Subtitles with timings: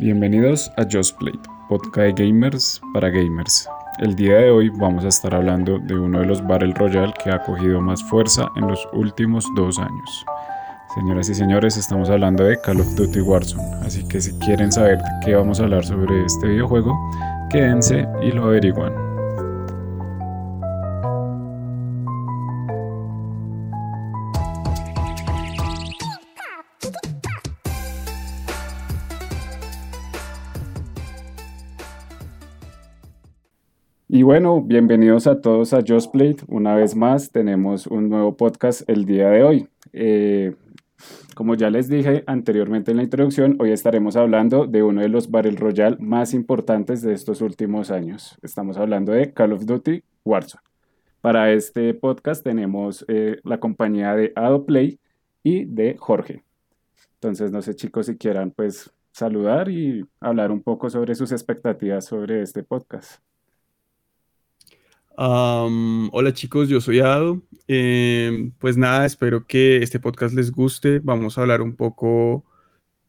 [0.00, 1.38] Bienvenidos a Just Play,
[1.68, 3.68] podcast de gamers para gamers.
[4.00, 7.30] El día de hoy vamos a estar hablando de uno de los Battle Royale que
[7.30, 10.26] ha cogido más fuerza en los últimos dos años.
[10.96, 14.98] Señoras y señores, estamos hablando de Call of Duty Warzone, así que si quieren saber
[15.24, 16.92] qué vamos a hablar sobre este videojuego,
[17.50, 19.13] quédense y lo averiguan.
[34.24, 36.36] Bueno, bienvenidos a todos a Just Play.
[36.48, 39.68] Una vez más tenemos un nuevo podcast el día de hoy.
[39.92, 40.56] Eh,
[41.34, 45.30] como ya les dije anteriormente en la introducción, hoy estaremos hablando de uno de los
[45.30, 48.38] Battle Royale más importantes de estos últimos años.
[48.40, 50.62] Estamos hablando de Call of Duty Warzone.
[51.20, 54.98] Para este podcast tenemos eh, la compañía de Adoplay
[55.42, 56.42] y de Jorge.
[57.16, 62.06] Entonces, no sé chicos si quieran pues saludar y hablar un poco sobre sus expectativas
[62.06, 63.20] sobre este podcast
[65.16, 67.42] hola chicos, yo soy Ado.
[67.66, 71.00] Em, pues nada, espero que este podcast les guste.
[71.00, 72.44] Vamos a hablar un poco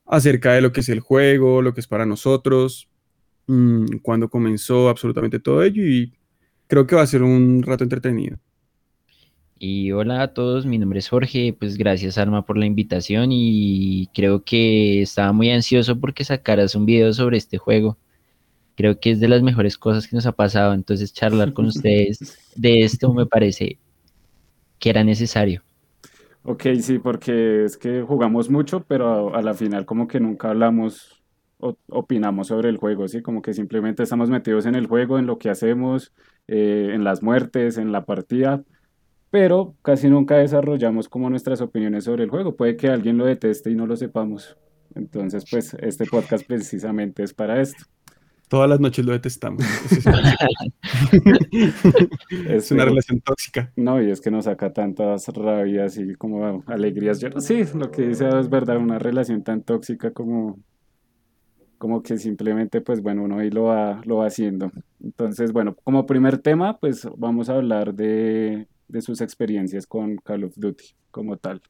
[0.05, 2.87] acerca de lo que es el juego, lo que es para nosotros,
[3.47, 6.13] mm, cuando comenzó absolutamente todo ello y
[6.67, 8.37] creo que va a ser un rato entretenido.
[9.57, 14.07] Y hola a todos, mi nombre es Jorge, pues gracias Arma por la invitación y
[14.13, 17.97] creo que estaba muy ansioso porque sacaras un video sobre este juego
[18.75, 20.73] creo que es de las mejores cosas que nos ha pasado.
[20.73, 23.79] Entonces, charlar con ustedes de esto me parece
[24.79, 25.63] que era necesario.
[26.43, 31.23] Ok, sí, porque es que jugamos mucho, pero a, la final como que nunca hablamos
[31.57, 33.21] o opinamos sobre el juego, ¿sí?
[33.23, 36.13] Como que simplemente estamos metidos en el juego, en lo que hacemos,
[36.47, 38.63] eh, en las muertes, en la partida,
[39.31, 42.55] pero casi nunca desarrollamos como nuestras opiniones sobre el juego.
[42.55, 44.55] Puede que alguien lo deteste y no lo sepamos.
[44.93, 47.85] Entonces, pues este podcast precisamente es para esto.
[48.47, 49.63] Todas las noches lo detestamos.
[52.47, 53.71] es una relación tóxica.
[53.75, 57.19] No, y es que nos saca tantas rabias y como alegrías.
[57.39, 60.59] sí, lo que dice es verdad, una relación tan tóxica como,
[61.77, 64.71] como que simplemente, pues bueno, uno ahí lo va, lo va haciendo.
[65.03, 70.43] Entonces, bueno, como primer tema, pues vamos a hablar de, de sus experiencias con Call
[70.43, 71.61] of Duty como tal.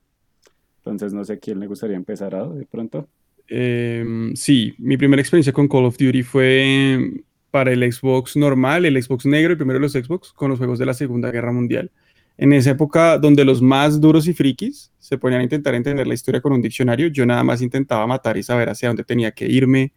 [0.78, 3.08] Entonces, no sé quién le gustaría empezar a de pronto.
[3.48, 9.02] Em, sí, mi primera experiencia con Call of Duty fue para el Xbox normal, el
[9.02, 11.92] Xbox negro, el primero de los Xbox, con los juegos de la Segunda Guerra Mundial.
[12.38, 16.14] En esa época donde los más duros y frikis se ponían a intentar entender la
[16.14, 19.48] historia con un diccionario, yo nada más intentaba matar y saber hacia dónde tenía que
[19.48, 19.94] irme.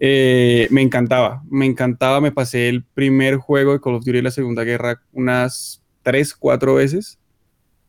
[0.00, 4.22] Eh, me encantaba, me encantaba, me pasé el primer juego de Call of Duty de
[4.22, 7.18] la Segunda Guerra unas tres, cuatro veces.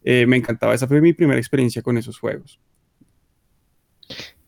[0.04, 2.60] Eh, me encantaba, esa fue mi primera experiencia con esos juegos.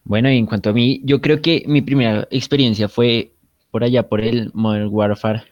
[0.04, 3.34] Bueno, y en cuanto a mí, yo creo que mi primera experiencia fue
[3.72, 5.44] por allá por el Modern Warfare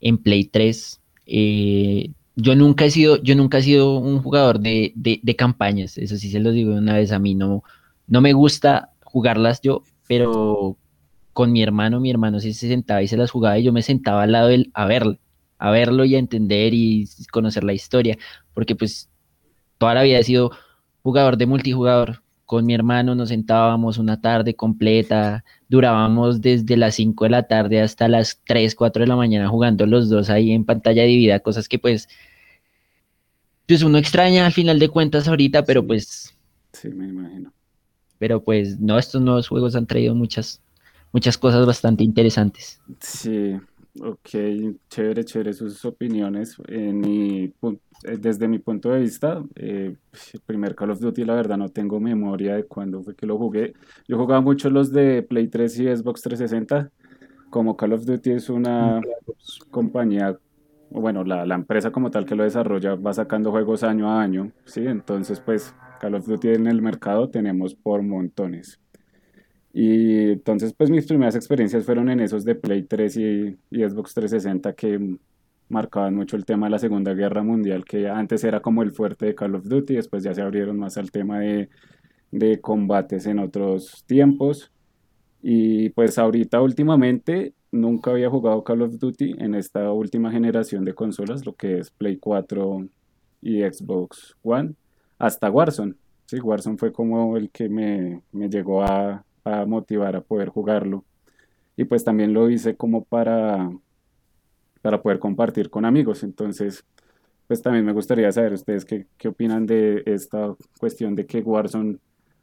[0.00, 1.00] en Play 3.
[1.26, 4.92] Eh, yo nunca he sido, yo nunca he sido un jugador de,
[5.36, 7.64] campañas, eso sí se lo digo una vez, a mí no,
[8.06, 10.76] no me gusta jugarlas yo, pero
[11.32, 13.82] con mi hermano, mi hermano sí se sentaba y se las jugaba y yo me
[13.82, 15.18] sentaba al lado de él a verlo,
[15.58, 18.18] a verlo y a entender y conocer la historia,
[18.52, 19.08] porque pues
[19.78, 20.50] toda la vida he sido
[21.02, 27.24] jugador de multijugador, con mi hermano nos sentábamos una tarde completa, durábamos desde las 5
[27.24, 30.64] de la tarde hasta las 3, 4 de la mañana jugando los dos ahí en
[30.64, 32.08] pantalla dividida, cosas que pues,
[33.66, 36.34] pues uno extraña al final de cuentas ahorita, pero pues...
[36.72, 37.52] Sí, me imagino.
[38.18, 40.62] Pero pues no, estos nuevos juegos han traído muchas,
[41.12, 42.80] muchas cosas bastante interesantes.
[43.00, 43.56] Sí,
[44.02, 44.28] Ok,
[44.88, 46.56] chévere, chévere sus opiniones.
[46.68, 47.44] En mi,
[48.04, 49.96] eh, desde mi punto de vista, eh,
[50.32, 53.38] el primer Call of Duty, la verdad, no tengo memoria de cuándo fue que lo
[53.38, 53.72] jugué.
[54.06, 56.90] Yo jugaba mucho los de Play 3 y Xbox 360.
[57.48, 59.00] Como Call of Duty es una
[59.70, 60.38] compañía,
[60.90, 64.52] bueno, la, la empresa como tal que lo desarrolla va sacando juegos año a año,
[64.66, 64.86] ¿sí?
[64.86, 68.78] Entonces, pues, Call of Duty en el mercado tenemos por montones.
[69.78, 74.72] Y entonces, pues mis primeras experiencias fueron en esos de Play 3 y, Xbox 360
[74.72, 75.18] que
[75.68, 79.26] marcaban mucho el tema de la Segunda Guerra Mundial, que antes era como el fuerte
[79.26, 81.68] de Call of Duty, después ya se abrieron más al tema de,
[82.30, 84.72] de combates en otros tiempos.
[85.42, 90.94] Y pues ahorita últimamente nunca había jugado Call of Duty en esta última generación de
[90.94, 92.88] consolas, lo que es Play 4
[93.42, 94.72] y Xbox One,
[95.18, 95.96] hasta Warzone.
[96.24, 101.04] Sí, Warzone fue como el que me, me llegó a, a motivar a poder jugarlo.
[101.76, 103.70] Y pues también lo hice como para,
[104.82, 106.22] para poder compartir con amigos.
[106.22, 106.84] Entonces,
[107.46, 111.98] pues también me gustaría saber ustedes qué, qué opinan de esta cuestión de que Warzone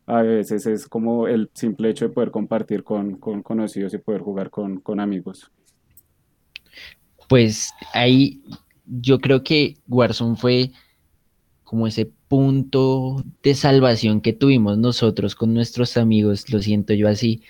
[0.05, 4.21] a veces es como el simple hecho de poder compartir con, con conocidos y poder
[4.21, 5.51] jugar con, con amigos.
[7.27, 8.41] Pues ahí
[8.85, 10.71] yo creo que Warzone fue
[11.73, 17.41] como ese punto de salvación que tuvimos nosotros con nuestros amigos, lo siento yo así.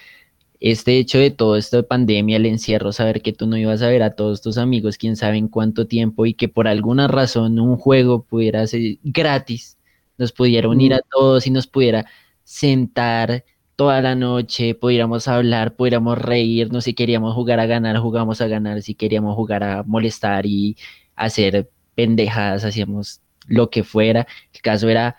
[0.62, 3.90] Este hecho de todo esto de pandemia, el encierro, saber que tú no ibas a
[3.90, 7.60] ver a todos tus amigos, quién sabe en cuánto tiempo, y que por alguna razón
[7.60, 9.78] un juego pudiera ser gratis,
[10.18, 12.06] nos pudiera unir a todos y nos pudiera
[12.46, 13.44] sentar
[13.75, 18.84] toda la noche, pudiéramos hablar, pudiéramos reírnos, si queríamos jugar a ganar, jugamos a ganar,
[18.84, 20.78] si queríamos jugar a molestar y
[21.18, 24.28] hacer pendejadas, hacíamos lo que fuera.
[24.54, 25.16] El caso era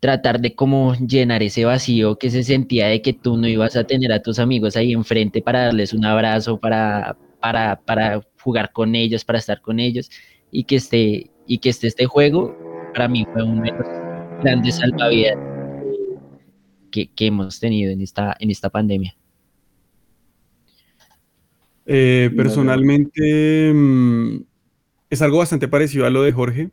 [0.00, 3.84] tratar de como llenar ese vacío que se sentía de que tú no ibas a
[3.84, 8.94] tener a tus amigos ahí enfrente para darles un abrazo, para, para, para jugar con
[8.94, 10.10] ellos, para estar con ellos
[10.50, 12.56] y que esté, y que esté este juego,
[12.94, 13.62] para mí fue un
[14.42, 15.36] grande salvavidas
[16.90, 19.14] que, que, hemos tenido en esta, en esta pandemia.
[21.86, 24.42] Eh, personalmente, mm,
[25.10, 26.70] es algo bastante parecido a lo de Jorge.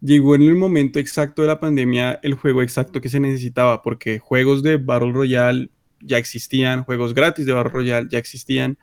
[0.00, 4.18] Llegó en el momento exacto de la pandemia el juego exacto que se necesitaba, porque
[4.18, 5.70] juegos de Battle Royale
[6.00, 8.78] ya existían, juegos gratis de Battle Royale ya existían,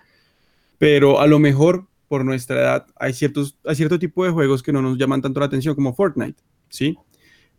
[0.78, 4.72] pero a lo mejor por nuestra edad hay, ciertos, hay cierto tipo de juegos que
[4.72, 6.96] no nos llaman tanto la atención como Fortnite, ¿sí?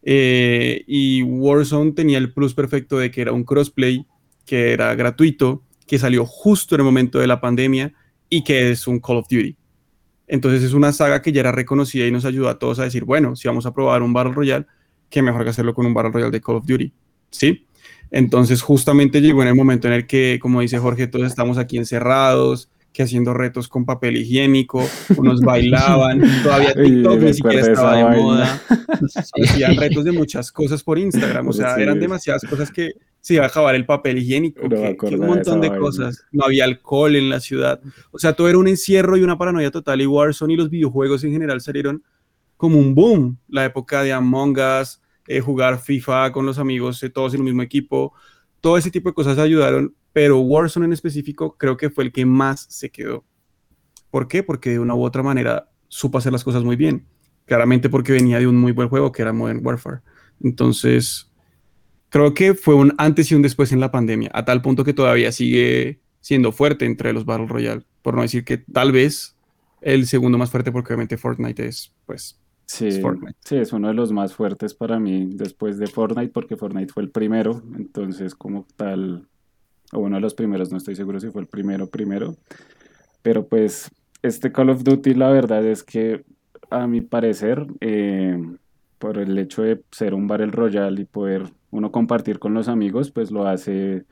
[0.02, 4.06] Eh, y Warzone tenía el plus perfecto de que era un crossplay,
[4.46, 7.92] que era gratuito, que salió justo en el momento de la pandemia
[8.28, 9.56] y que es un Call of Duty.
[10.28, 13.04] Entonces es una saga que ya era reconocida y nos ayudó a todos a decir,
[13.04, 14.66] bueno, si vamos a probar un Battle Royale,
[15.10, 16.92] qué mejor que hacerlo con un Battle Royale de Call of Duty,
[17.30, 17.66] ¿sí?
[18.10, 21.78] Entonces justamente llegó en el momento en el que, como dice Jorge, todos estamos aquí
[21.78, 24.84] encerrados, que haciendo retos con papel higiénico,
[25.16, 28.62] unos bailaban, todavía TikTok ni siquiera estaba de moda,
[29.14, 33.44] hacían retos de muchas cosas por Instagram, o sea, eran demasiadas cosas que se iba
[33.44, 37.80] a acabar el papel higiénico, un montón de, cosas, no había alcohol en la ciudad,
[38.10, 41.22] o sea, todo era un encierro y una paranoia total y Warzone y los videojuegos
[41.24, 42.02] en general salieron
[42.56, 47.10] como un boom, la época de Among Us, eh, jugar FIFA con los amigos, eh,
[47.10, 48.14] todos en el mismo equipo,
[48.60, 52.26] todo ese tipo de cosas ayudaron pero Warzone en específico creo que fue el que
[52.26, 53.24] más se quedó.
[54.10, 54.42] ¿Por qué?
[54.42, 57.06] Porque de una u otra manera supo hacer las cosas muy bien.
[57.44, 60.00] Claramente porque venía de un muy buen juego que era Modern Warfare.
[60.42, 61.30] Entonces,
[62.08, 64.92] creo que fue un antes y un después en la pandemia, a tal punto que
[64.92, 67.82] todavía sigue siendo fuerte entre los Battle Royale.
[68.02, 69.36] Por no decir que tal vez
[69.80, 72.38] el segundo más fuerte, porque obviamente Fortnite es, pues,
[72.68, 72.90] Sí,
[73.44, 77.02] sí, es uno de los más fuertes para mí después de Fortnite, porque Fortnite fue
[77.02, 79.26] el primero, entonces como tal
[79.92, 82.36] o uno de los primeros, no estoy seguro si fue el primero primero,
[83.22, 83.90] pero pues
[84.22, 86.24] este Call of Duty la verdad es que
[86.70, 88.38] a mi parecer, eh,
[88.98, 93.10] por el hecho de ser un Battle Royale y poder uno compartir con los amigos,
[93.10, 94.04] pues lo hace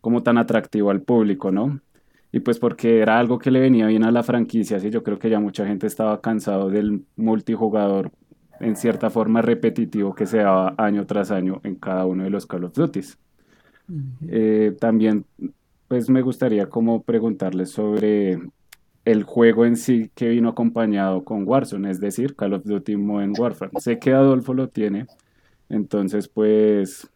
[0.00, 1.80] como tan atractivo al público, ¿no?
[2.32, 5.18] Y pues porque era algo que le venía bien a la franquicia, así yo creo
[5.18, 8.10] que ya mucha gente estaba cansado del multijugador
[8.58, 12.46] en cierta forma repetitivo que se daba año tras año en cada uno de los
[12.46, 12.72] Call of
[14.28, 15.24] Eh, también,
[15.88, 18.40] pues me gustaría como preguntarles sobre
[19.04, 23.34] el juego en sí que vino acompañado con Warzone, es decir, Call of Duty Modern
[23.36, 23.72] Warfare.
[23.80, 25.06] Sé que Adolfo lo tiene,
[25.68, 27.08] entonces pues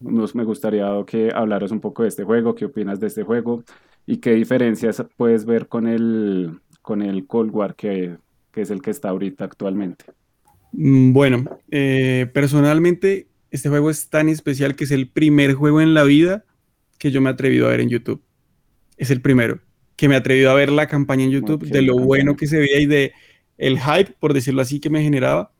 [0.00, 3.62] nos, me gustaría que hablaras un poco de este juego, qué opinas de este juego
[4.06, 8.16] y qué diferencias puedes ver con el, con el Cold War que,
[8.50, 10.06] que es el que está ahorita actualmente.
[10.72, 15.94] Mm, bueno, eh, personalmente este juego es tan especial que es el primer juego en
[15.94, 16.44] la vida
[16.98, 18.20] que yo me he atrevido a ver en YouTube.
[18.96, 19.60] Es el primero.
[19.94, 22.58] Que me he atrevido a ver la campaña en YouTube, de lo bueno que se
[22.58, 23.12] veía y de
[23.56, 25.52] el hype, por decirlo así, que me generaba.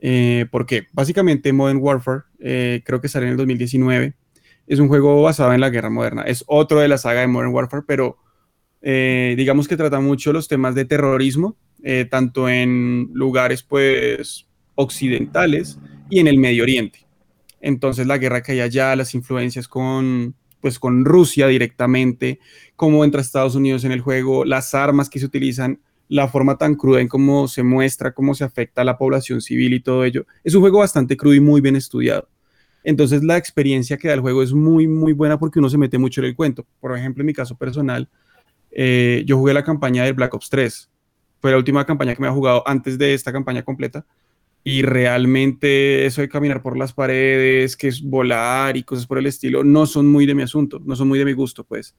[0.00, 4.14] Eh, porque básicamente Modern Warfare, eh, creo que sale en el 2019,
[4.66, 6.22] es un juego basado en la guerra moderna.
[6.22, 8.16] Es otro de la saga de Modern Warfare, pero
[8.80, 11.58] eh, digamos que trata mucho los temas de terrorismo,
[12.08, 17.07] tanto en lugares pues occidentales y en el Medio Oriente.
[17.60, 22.40] Entonces la guerra que hay allá, las influencias con, pues, con Rusia directamente,
[22.76, 26.74] cómo entra Estados Unidos en el juego, las armas que se utilizan, la forma tan
[26.74, 30.26] cruda en cómo se muestra, cómo se afecta a la población civil y todo ello.
[30.42, 32.28] Es un juego bastante crudo y muy bien estudiado.
[32.84, 35.98] Entonces la experiencia que da el juego es muy, muy buena porque uno se mete
[35.98, 36.64] mucho en el cuento.
[36.80, 38.08] Por ejemplo, en mi caso personal,
[38.70, 40.90] eh, yo jugué la campaña de Black Ops 3.
[41.40, 44.06] Fue la última campaña que me ha jugado antes de esta campaña completa
[44.64, 49.26] y realmente eso de caminar por las paredes, que es volar y cosas por el
[49.26, 51.96] estilo, no son muy de mi asunto, no son muy de mi gusto, pues.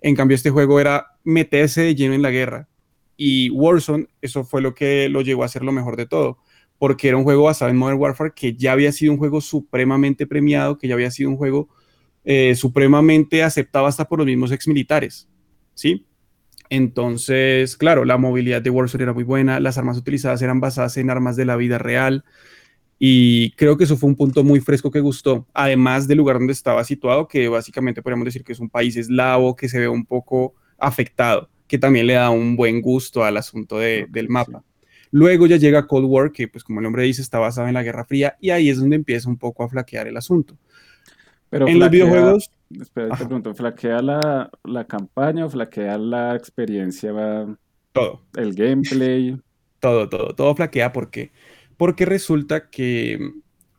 [0.00, 2.68] En cambio, este juego era meterse de lleno en la guerra.
[3.16, 6.38] Y Warzone, eso fue lo que lo llevó a ser lo mejor de todo,
[6.78, 10.26] porque era un juego basado en Modern Warfare que ya había sido un juego supremamente
[10.26, 11.68] premiado, que ya había sido un juego
[12.24, 15.28] eh, supremamente aceptado hasta por los mismos exmilitares,
[15.74, 16.04] ¿sí?
[16.68, 21.10] Entonces, claro, la movilidad de Warzone era muy buena, las armas utilizadas eran basadas en
[21.10, 22.24] armas de la vida real,
[22.98, 26.54] y creo que eso fue un punto muy fresco que gustó, además del lugar donde
[26.54, 30.06] estaba situado, que básicamente podríamos decir que es un país eslavo que se ve un
[30.06, 34.64] poco afectado, que también le da un buen gusto al asunto del mapa.
[35.10, 37.82] Luego ya llega Cold War, que pues como el nombre dice está basado en la
[37.82, 40.56] Guerra Fría, y ahí es donde empieza un poco a flaquear el asunto.
[41.50, 42.50] Pero en los videojuegos...
[42.70, 47.12] Espera, te pregunto, ¿flaquea la, la, campaña o flaquea la experiencia?
[47.92, 48.22] Todo.
[48.34, 49.40] El gameplay.
[49.78, 51.30] Todo, todo, todo flaquea porque
[51.76, 53.18] porque resulta que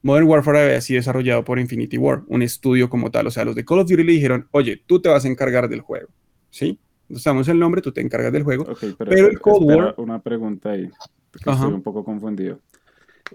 [0.03, 3.27] Modern Warfare había sido desarrollado por Infinity War, un estudio como tal.
[3.27, 5.67] O sea, los de Call of Duty le dijeron, oye, tú te vas a encargar
[5.67, 6.10] del juego,
[6.50, 6.79] ¿sí?
[7.10, 8.65] Usamos el nombre, tú te encargas del juego.
[8.98, 9.96] pero, el Cold War...
[9.98, 10.89] Una pregunta ahí,
[11.32, 12.60] porque estoy un poco confundido.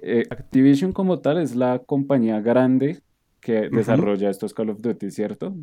[0.01, 3.03] Eh, Activision como tal es la compañía grande
[3.43, 5.55] que desarrolla estos Call of Duty, ¿cierto?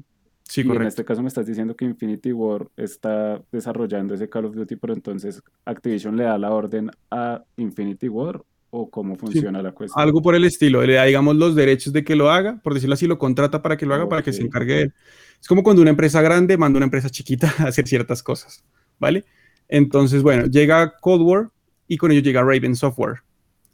[0.44, 4.46] Sí, y en este caso me estás diciendo que Infinity War está desarrollando ese Call
[4.46, 9.62] of Duty, pero entonces Activision le da la orden a Infinity War o cómo funciona
[9.62, 10.04] la cuestión.
[10.04, 12.96] Algo por el estilo, le da, digamos, los derechos de que lo haga, por decirlo
[12.96, 14.94] así, lo contrata para que lo haga, para que se encargue de él.
[15.40, 18.64] Es como cuando una empresa grande manda a una empresa chiquita a hacer ciertas cosas,
[19.00, 19.24] ¿vale?
[19.70, 21.52] Entonces, bueno, llega Cold War
[21.88, 23.22] y con ello llega Raven Software.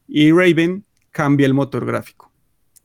[0.07, 2.34] Y Raven cambia el motor gráfico.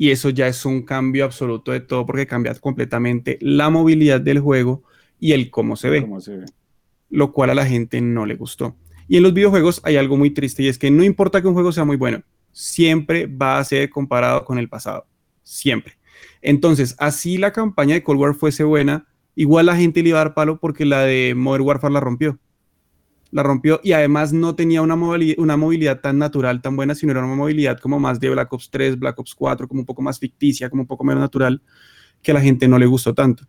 [0.00, 4.40] Y eso ya es un cambio absoluto de todo porque cambia completamente la movilidad del
[4.40, 4.82] juego
[5.18, 6.00] y el cómo se ve.
[6.00, 6.46] Cómo se ve.
[7.10, 8.78] Lo cual a la gente no le gustó.
[9.08, 11.52] Y en los videojuegos hay algo muy triste y es que no importa que un
[11.52, 15.04] juego sea muy bueno, siempre va a ser comparado con el pasado.
[15.42, 15.98] Siempre.
[16.40, 20.24] Entonces, así la campaña de Cold War fuese buena, igual la gente le iba a
[20.24, 22.38] dar palo porque la de Modern Warfare la rompió.
[23.30, 27.12] La rompió y además no tenía una movilidad, una movilidad tan natural, tan buena, sino
[27.12, 30.02] era una movilidad como más de Black Ops 3, Black Ops 4, como un poco
[30.02, 31.62] más ficticia, como un poco menos natural,
[32.22, 33.44] que a la gente no le gustó tanto.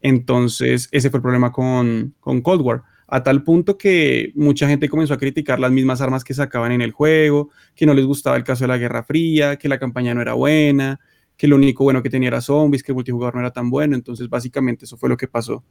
[0.00, 4.88] Entonces, ese fue el problema con, con Cold War a tal punto que mucha gente
[4.88, 8.36] comenzó a criticar las mismas armas que sacaban en el juego, que no les gustaba
[8.36, 11.00] el caso de la Guerra Fría, que la campaña no era buena,
[11.34, 13.96] que lo único bueno que tenía era zombies, que el multijugador no era tan bueno,
[13.96, 15.64] entonces básicamente eso fue lo que pasó.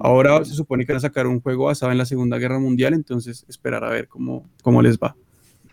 [0.00, 2.94] Ahora se supone que van a sacar un juego basado en la Segunda Guerra Mundial,
[2.94, 5.14] entonces esperar a ver cómo, cómo les va.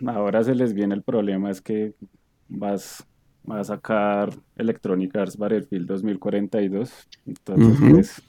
[0.06, 1.94] Ahora se les viene el problema, es que
[2.50, 3.06] vas,
[3.50, 6.92] a sacar Electronic Arts Battlefield 2042,
[7.26, 8.24] entonces pues,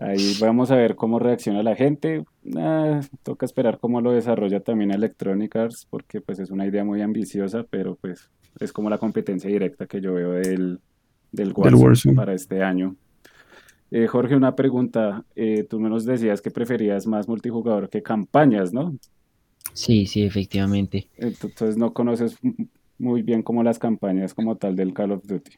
[0.00, 2.24] Ahí vamos a ver cómo reacciona la gente.
[2.56, 7.02] Ah, toca esperar cómo lo desarrolla también Electronic Arts, porque pues es una idea muy
[7.02, 10.78] ambiciosa, pero pues es como la competencia directa que yo veo del,
[11.32, 12.94] del Warzone, para este año.
[13.90, 15.24] Eh, Jorge, una pregunta.
[15.34, 18.96] Eh, tú nos decías que preferías más multijugador que campañas, ¿no?
[19.72, 21.08] Sí, sí, efectivamente.
[21.16, 22.36] Entonces no conoces
[22.98, 25.52] muy bien como las campañas como tal del Call of Duty.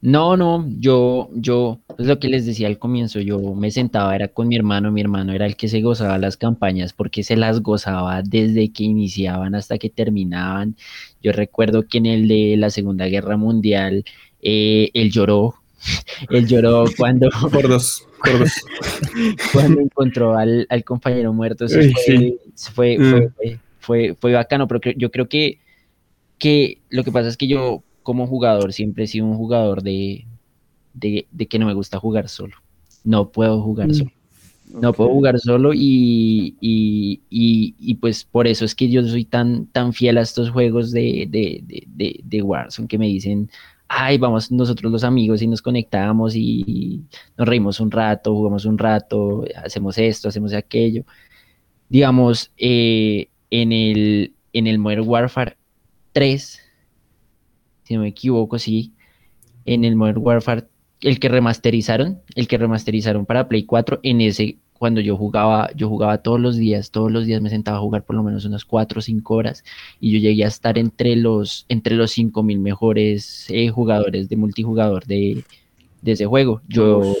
[0.00, 4.26] No, no, yo, yo, es lo que les decía al comienzo, yo me sentaba, era
[4.26, 7.60] con mi hermano, mi hermano era el que se gozaba las campañas porque se las
[7.60, 10.74] gozaba desde que iniciaban hasta que terminaban.
[11.22, 14.04] Yo recuerdo que en el de la Segunda Guerra Mundial,
[14.40, 15.61] eh, él lloró,
[16.30, 17.28] él lloró cuando...
[17.52, 18.52] Por dos, por dos.
[19.52, 21.80] cuando encontró al, compañero muerto, eso
[22.74, 23.02] fue, mm.
[23.34, 25.58] fue, fue, fue, bacano, pero yo creo que,
[26.38, 30.26] que lo que pasa es que yo como jugador siempre he sido un jugador de,
[30.94, 32.56] de, que no me gusta jugar solo.
[33.04, 33.94] No puedo jugar mm.
[33.94, 34.10] solo.
[34.80, 39.66] No puedo jugar solo y, y, y, pues por eso es que yo soy tan,
[39.66, 43.50] tan fiel a estos juegos de, de, de, de Warzone que me dicen,
[43.94, 47.04] ay, vamos nosotros los amigos y nos conectamos y
[47.36, 51.04] nos reímos un rato, jugamos un rato, hacemos esto, hacemos aquello.
[51.88, 55.56] Digamos, eh, en, el, en el Modern Warfare
[56.12, 56.62] 3
[57.82, 58.94] si no me equivoco, sí,
[59.64, 60.64] en el Modern Warfare,
[61.00, 65.88] el que remasterizaron, el que remasterizaron para Play 4, en ese, cuando yo jugaba, yo
[65.88, 68.64] jugaba todos los días, todos los días me sentaba a jugar por lo menos unas
[68.64, 69.62] 4 o 5 horas,
[70.00, 75.06] y yo llegué a estar entre los, entre los 5000 mejores eh, jugadores de multijugador
[75.06, 75.44] de,
[76.00, 76.62] de ese juego.
[76.66, 77.14] Yo.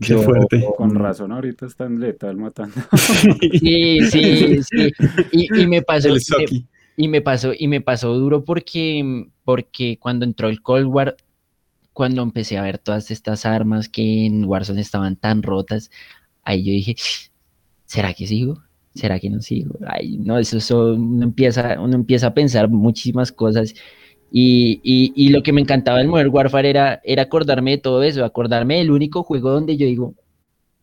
[0.00, 0.64] Qué fuerte.
[0.78, 2.76] Con razón, ahorita están letal matando.
[3.60, 4.90] Sí, sí, sí.
[5.30, 6.08] Y, y me pasó.
[6.96, 11.16] Y me pasó, y me pasó duro porque, porque cuando entró el Cold War,
[11.92, 15.90] cuando empecé a ver todas estas armas que en Warzone estaban tan rotas,
[16.48, 16.96] ahí yo dije,
[17.84, 18.62] ¿será que sigo?
[18.94, 19.78] ¿Será que no sigo?
[19.86, 23.74] Ay, no, eso, eso uno, empieza, uno empieza a pensar muchísimas cosas.
[24.32, 28.24] Y, y, lo que me encantaba del Modern Warfare era, era acordarme de todo eso,
[28.24, 30.14] acordarme del único juego donde yo digo,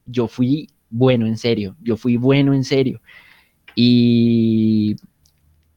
[0.08, 3.02] yo fui bueno en serio, yo fui bueno en serio.
[3.76, 4.96] Y,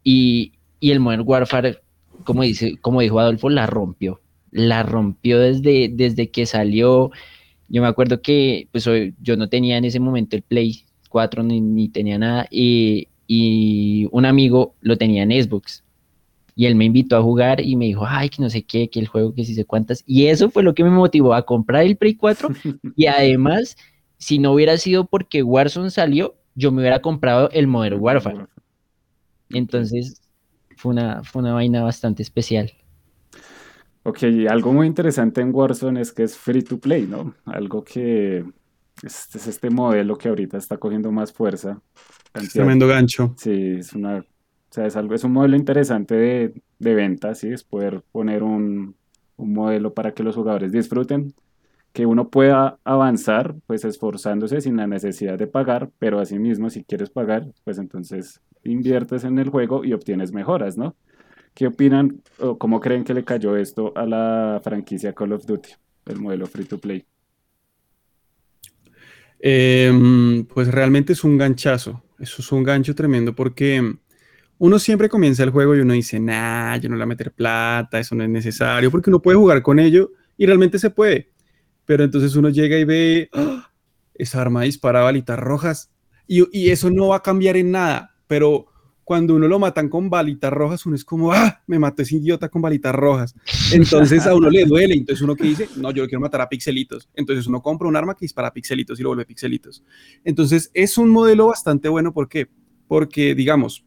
[0.05, 1.81] y, y el Modern Warfare,
[2.25, 4.21] como, dice, como dijo Adolfo, la rompió.
[4.51, 7.11] La rompió desde, desde que salió.
[7.69, 8.89] Yo me acuerdo que pues,
[9.21, 14.25] yo no tenía en ese momento el Play 4 ni, tenía nada y, y, un
[14.25, 15.85] amigo lo tenía en Xbox.
[16.55, 18.99] Y él me invitó a jugar y me dijo, ay, que no sé qué, que
[18.99, 20.03] el juego, que si sé cuántas.
[20.07, 22.49] Y eso fue lo que me motivó a comprar el Play 4.
[22.97, 23.77] y además,
[24.17, 28.47] si no hubiera sido porque Warzone salió, yo me hubiera comprado el Modern Warfare.
[29.51, 30.21] Entonces,
[30.77, 32.73] fue una, fue una vaina bastante especial.
[34.03, 37.35] Ok, algo muy interesante en Warzone es que es free to play, ¿no?
[37.45, 38.45] Algo que
[39.03, 41.81] es, este modelo que ahorita está cogiendo más fuerza.
[42.53, 43.35] tremendo gancho.
[43.37, 44.25] Sí, es una, o
[44.71, 48.97] sea, es algo, es un modelo interesante de, de venta, sí, es poder poner un,
[49.37, 51.35] un modelo para que los jugadores disfruten,
[51.93, 57.11] que uno pueda avanzar, pues esforzándose sin la necesidad de pagar, pero asimismo, si quieres
[57.11, 60.97] pagar, pues entonces inviertes en el juego y obtienes mejoras, ¿no?
[61.59, 65.71] ¿Qué opinan o cómo creen que le cayó esto a la franquicia Call of Duty,
[66.07, 67.05] el modelo free to play?
[69.41, 73.93] Em, pues realmente es un ganchazo, eso es un gancho tremendo porque
[74.59, 77.33] uno siempre comienza el juego y uno dice, nah, yo no le voy a meter
[77.33, 81.33] plata, eso no es necesario, porque uno puede jugar con ello y realmente se puede.
[81.85, 83.73] Pero entonces uno llega y ve, ¡ah!
[84.15, 85.91] esa arma dispara balitas rojas
[86.29, 88.67] y, y eso no va a cambiar en nada pero
[89.09, 92.51] cuando uno lo matan con balitas rojas, uno es como, ah, me mató ese idiota
[92.51, 93.35] con balitas rojas.
[93.73, 96.49] Entonces a uno le duele, entonces uno que dice, no, yo lo quiero matar a
[96.51, 97.09] pixelitos.
[97.15, 99.83] Entonces uno compra un arma que dispara a pixelitos y lo vuelve pixelitos.
[100.25, 102.49] Entonces es un modelo bastante bueno, ¿por qué?
[102.87, 103.83] Porque, digamos,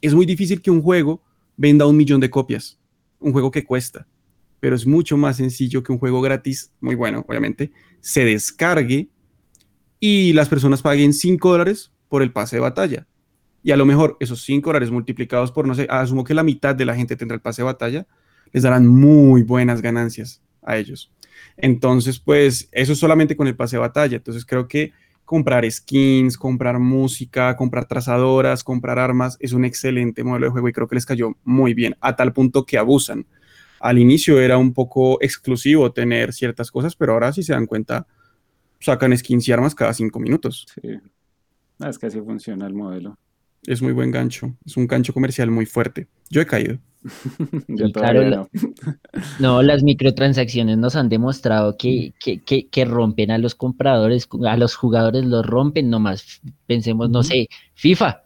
[0.00, 1.22] es muy difícil que un juego
[1.58, 2.78] venda un millón de copias,
[3.20, 4.08] un juego que cuesta,
[4.58, 9.10] pero es mucho más sencillo que un juego gratis, muy bueno, obviamente, se descargue
[10.00, 13.06] y las personas paguen 5 dólares por el pase de batalla
[13.66, 16.72] y a lo mejor esos 5 dólares multiplicados por, no sé, asumo que la mitad
[16.72, 18.06] de la gente tendrá el pase de batalla,
[18.52, 21.10] les darán muy buenas ganancias a ellos.
[21.56, 24.18] Entonces, pues eso es solamente con el pase de batalla.
[24.18, 24.92] Entonces creo que
[25.24, 30.72] comprar skins, comprar música, comprar trazadoras, comprar armas es un excelente modelo de juego y
[30.72, 33.26] creo que les cayó muy bien, a tal punto que abusan.
[33.80, 38.06] Al inicio era un poco exclusivo tener ciertas cosas, pero ahora si se dan cuenta,
[38.78, 40.68] sacan skins y armas cada cinco minutos.
[40.72, 41.00] Sí,
[41.80, 43.18] ah, es que así funciona el modelo
[43.66, 44.54] es muy buen gancho.
[44.64, 46.06] Es un gancho comercial muy fuerte.
[46.30, 46.78] Yo he caído.
[49.40, 49.62] no.
[49.62, 55.44] las microtransacciones nos han demostrado que, que, rompen a los compradores, a los jugadores los
[55.46, 56.40] rompen nomás.
[56.66, 58.22] Pensemos, no sé, FIFA.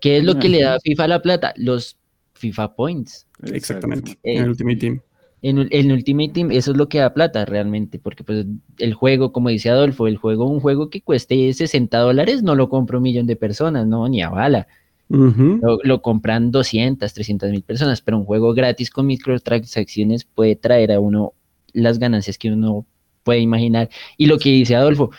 [0.00, 1.54] ¿Qué es lo que le da a FIFA la plata?
[1.56, 1.96] Los
[2.34, 3.26] FIFA Points.
[3.42, 4.18] Exactamente.
[4.22, 5.00] en el Ultimate Team.
[5.42, 8.46] En el Ultimate Team eso es lo que da plata realmente, porque pues
[8.78, 12.68] el juego, como dice Adolfo, el juego, un juego que cueste 60 dólares no lo
[12.68, 14.66] compra un millón de personas, no, ni a bala.
[15.08, 21.00] lo, compran 200, 300 mil personas, pero un juego gratis con microtransacciones puede traer a
[21.00, 21.34] uno
[21.72, 22.86] las ganancias que uno
[23.22, 23.90] puede imaginar.
[24.16, 25.10] Y lo que dice Adolfo,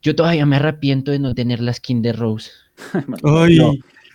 [0.00, 2.50] yo todavía me arrepiento de no tener la skin de Rose.
[3.22, 3.58] Ay,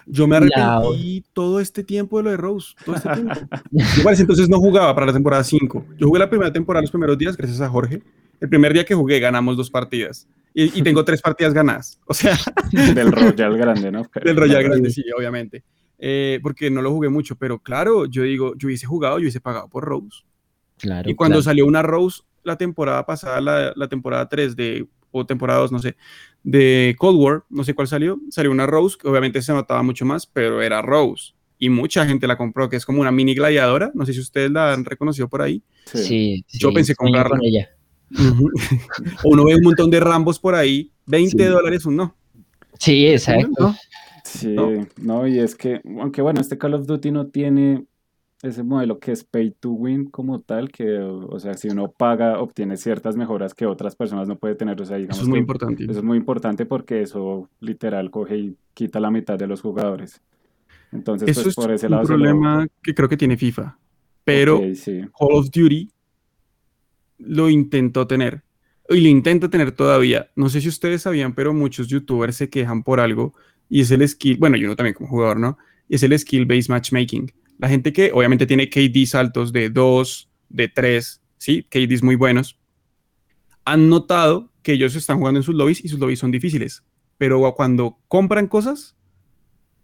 [0.08, 2.76] yo me arrepentí todo este tiempo de lo de Rose.
[2.86, 3.34] Todo este tiempo.
[4.20, 5.86] entonces no jugaba para la temporada 5.
[5.98, 8.02] Yo jugué la primera temporada los primeros días, gracias a Jorge.
[8.40, 10.28] El primer día que jugué ganamos dos partidas.
[10.54, 12.00] Y, tengo tres partidas ganadas.
[12.08, 12.36] O sea.
[12.72, 14.10] Del Royal Grande, ¿no?
[14.24, 15.64] Del Royal Grande, sí, obviamente.
[16.00, 19.42] Eh, porque no lo jugué mucho, pero claro, yo digo, yo hubiese jugado, yo hubiese
[19.42, 20.24] pagado por Rose.
[20.78, 21.10] Claro.
[21.10, 25.60] Y cuando salió una Rose la temporada pasada, la, la temporada 3 de o temporada
[25.62, 25.96] 2, no sé,
[26.44, 30.06] de Cold War, no sé cuál salió, salió una Rose, que obviamente se notaba mucho
[30.06, 31.34] más, pero era Rose.
[31.60, 34.52] Y mucha gente la compró, que es como una mini gladiadora, no sé si ustedes
[34.52, 35.64] la han reconocido por ahí.
[35.86, 36.46] Sí.
[36.48, 37.40] Yo pensé comprarla.
[37.42, 37.70] ella.
[39.24, 42.16] Uno ve un montón de Rambos por ahí, 20 dólares uno.
[42.80, 43.76] Sí, exacto.
[44.24, 44.56] Sí,
[44.98, 47.86] no, y es que, aunque bueno, este Call of Duty no tiene
[48.44, 52.40] ese modelo que es pay to win como tal, que, o sea, si uno paga,
[52.40, 54.80] obtiene ciertas mejoras que otras personas no pueden tener.
[54.80, 55.84] O sea, digamos eso es muy importante.
[55.84, 60.22] Eso es muy importante porque eso literal coge y quita la mitad de los jugadores.
[60.92, 62.04] Entonces, eso pues, por ese lado.
[62.04, 63.78] Es un problema que creo que tiene FIFA,
[64.24, 65.90] pero Call of Duty
[67.20, 68.44] lo intentó tener
[68.88, 70.30] y lo intenta tener todavía.
[70.36, 73.34] No sé si ustedes sabían, pero muchos youtubers se quejan por algo
[73.68, 75.58] y es el skill, bueno, yo no también como jugador, ¿no?
[75.90, 80.68] Y es el skill-based matchmaking la gente que obviamente tiene KDs altos de 2, de
[80.68, 81.64] 3, ¿sí?
[81.64, 82.60] KDs muy buenos,
[83.66, 86.84] han notado que ellos están jugando en sus lobbies y sus lobbies son difíciles.
[87.18, 88.96] Pero cuando compran cosas,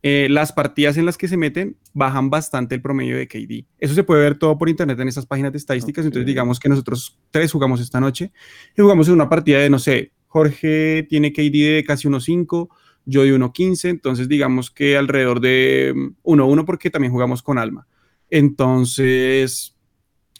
[0.05, 3.65] eh, las partidas en las que se meten bajan bastante el promedio de KD.
[3.79, 6.05] Eso se puede ver todo por internet en esas páginas de estadísticas.
[6.05, 8.33] Entonces, digamos que nosotros tres jugamos esta noche
[8.77, 12.67] y jugamos en una partida de, no sé, Jorge tiene KD de casi 1.5,
[13.05, 17.87] yo de 1.15, entonces digamos que alrededor de 1.1 porque también jugamos con Alma.
[18.29, 19.75] Entonces,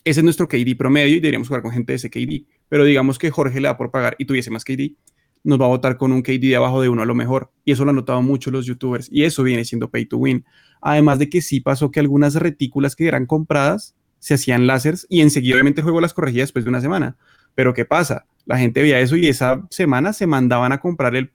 [0.03, 2.45] ese es nuestro KD promedio y deberíamos jugar con gente de ese KD.
[2.69, 4.95] Pero digamos que Jorge le da por pagar y tuviese más KD,
[5.43, 7.51] nos va a votar con un KD de abajo de uno a lo mejor.
[7.65, 9.09] Y eso lo han notado mucho los youtubers.
[9.11, 10.45] Y eso viene siendo pay to win.
[10.81, 15.19] Además de que sí pasó que algunas retículas que eran compradas se hacían láseres y
[15.19, 17.17] enseguida obviamente el juego las corregía después de una semana.
[17.55, 18.25] Pero ¿qué pasa?
[18.45, 21.31] La gente veía eso y esa semana se mandaban a comprar el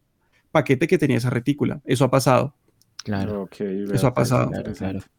[0.51, 1.81] paquete que tenía esa retícula.
[1.85, 2.55] Eso ha pasado.
[3.05, 3.49] Claro.
[3.59, 4.51] Eso ha pasado.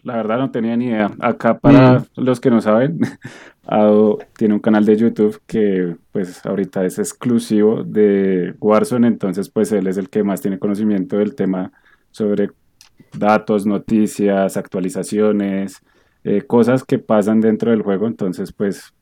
[0.04, 1.12] La verdad no tenía ni idea.
[1.20, 2.06] Acá para mm.
[2.18, 3.00] los que no saben,
[3.68, 9.72] Ado tiene un canal de YouTube que pues ahorita es exclusivo de Warzone, entonces pues
[9.72, 11.72] él es el que más tiene conocimiento del tema
[12.12, 12.52] sobre
[13.14, 15.82] datos, noticias, actualizaciones,
[16.24, 18.94] eh, cosas que pasan dentro del juego, entonces pues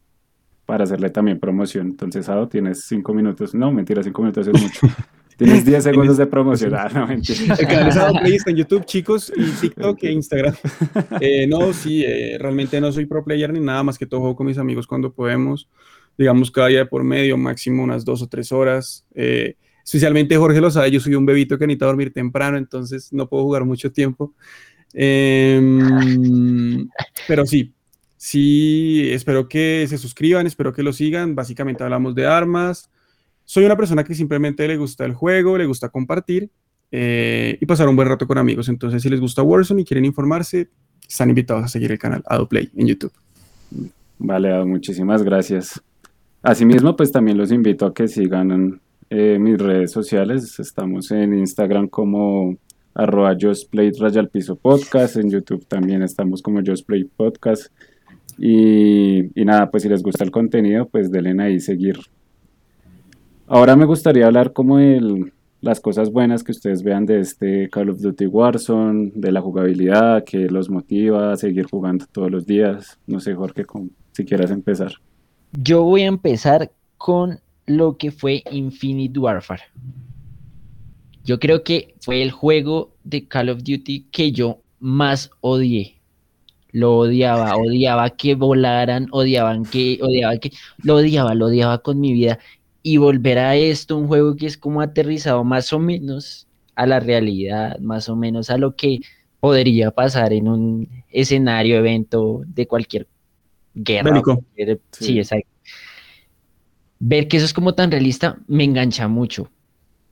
[0.66, 1.88] para hacerle también promoción.
[1.88, 3.56] Entonces, Ado, tienes cinco minutos.
[3.56, 4.82] No, mentira, cinco minutos es mucho.
[5.38, 7.56] Tienes 10 segundos de promocionar, no mentira.
[7.56, 10.56] El canal en YouTube, chicos, y TikTok e Instagram.
[11.22, 14.36] Eh, no, sí, eh, realmente no soy pro player ni nada más que todo juego
[14.36, 15.70] con mis amigos cuando podemos.
[16.18, 19.06] Digamos, cada día por medio, máximo unas dos o tres horas.
[19.14, 23.30] Eh, especialmente Jorge lo sabe, yo soy un bebito que necesita dormir temprano, entonces no
[23.30, 24.34] puedo jugar mucho tiempo.
[24.94, 26.90] Em,
[27.28, 27.74] pero sí,
[28.16, 31.36] sí, espero que se suscriban, espero que lo sigan.
[31.36, 32.90] Básicamente hablamos de armas
[33.48, 36.50] soy una persona que simplemente le gusta el juego, le gusta compartir
[36.92, 38.68] eh, y pasar un buen rato con amigos.
[38.68, 40.68] Entonces, si les gusta Warzone y quieren informarse,
[41.08, 43.14] están invitados a seguir el canal AdoPlay en YouTube.
[44.20, 45.82] Vale, Ado, muchísimas gracias.
[46.42, 50.60] Asimismo, pues también los invito a que sigan eh, mis redes sociales.
[50.60, 52.58] Estamos en Instagram como
[52.96, 53.94] arroba justplay
[54.30, 55.16] piso podcast.
[55.16, 57.72] En YouTube también estamos como justplay podcast.
[58.38, 61.98] Y, y, nada, pues si les gusta el contenido, pues denle ahí seguir
[63.50, 65.32] Ahora me gustaría hablar como de
[65.62, 70.26] las cosas buenas que ustedes vean de este Call of Duty Warzone, de la jugabilidad,
[70.26, 73.00] que los motiva a seguir jugando todos los días.
[73.08, 73.66] No sé, Jorge,
[74.12, 74.92] si quieras empezar.
[75.54, 79.64] Yo voy a empezar con lo que fue Infinite Warfare.
[81.24, 86.02] Yo creo que fue el juego de Call of Duty que yo más odié.
[86.74, 90.52] Lo odiaba, odiaba que volaran, odiaban que, odiaba que,
[90.84, 92.40] lo odiaba, lo odiaba con mi vida
[92.88, 97.02] y volver a esto, un juego que es como aterrizado más o menos a la
[97.02, 99.00] realidad, más o menos a lo que
[99.42, 103.06] podría pasar en un escenario, evento de cualquier
[103.76, 104.22] guerra.
[104.92, 105.50] sí, exacto.
[107.00, 109.52] Ver que eso es como tan realista me engancha mucho.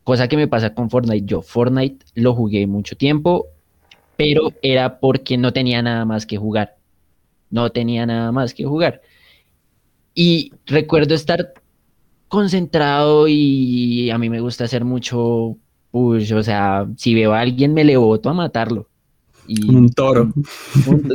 [0.04, 1.26] Cosa que me pasa con Fortnite.
[1.26, 3.48] Yo Fortnite lo jugué mucho tiempo,
[4.18, 6.76] pero era porque no tenía nada más que jugar.
[7.50, 9.02] No tenía nada más que jugar.
[10.14, 11.54] Y recuerdo estar
[12.36, 15.58] concentrado y a mí me gusta hacer mucho
[15.92, 18.90] push, o sea, si veo a alguien me le voto a matarlo.
[19.48, 20.32] Y, un toro.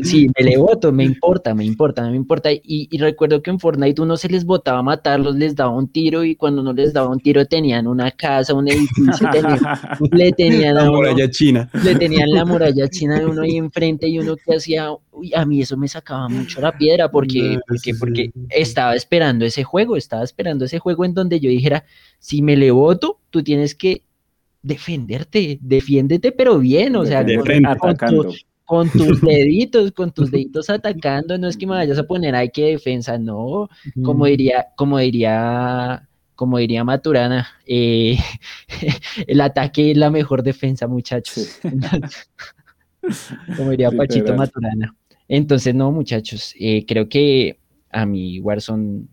[0.03, 2.51] sí, me le voto, me importa, me importa, me importa.
[2.53, 6.25] Y, recuerdo que en Fortnite uno se les votaba a matarlos, les daba un tiro
[6.25, 9.29] y cuando no les daba un tiro tenían una casa, un edificio,
[10.12, 11.71] le tenían la muralla china.
[11.85, 15.45] Le tenían la muralla china de uno ahí enfrente y uno que hacía, uy, a
[15.45, 20.25] mí eso me sacaba mucho la piedra porque, porque, porque estaba esperando ese juego, estaba
[20.25, 21.85] esperando ese juego en donde yo dijera,
[22.19, 24.03] si me le voto, tú tienes que
[24.62, 27.25] defenderte, defiéndete, pero bien, o sea,
[28.66, 32.51] con, tus deditos, con tus deditos atacando, no es que me vayas a poner ay
[32.51, 33.68] que defensa, no,
[34.03, 38.18] como diría, como diría, como diría Maturana, eh,
[39.27, 41.61] el ataque es la mejor defensa, muchachos.
[43.57, 44.94] como diría Pachito Maturana.
[45.27, 47.59] Entonces, no, muchachos, eh, creo que
[47.90, 49.05] a mi Warzone,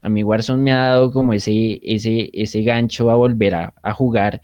[0.00, 3.92] a mi Warzone me ha dado como ese, ese, ese gancho a volver a, a
[3.92, 4.40] jugar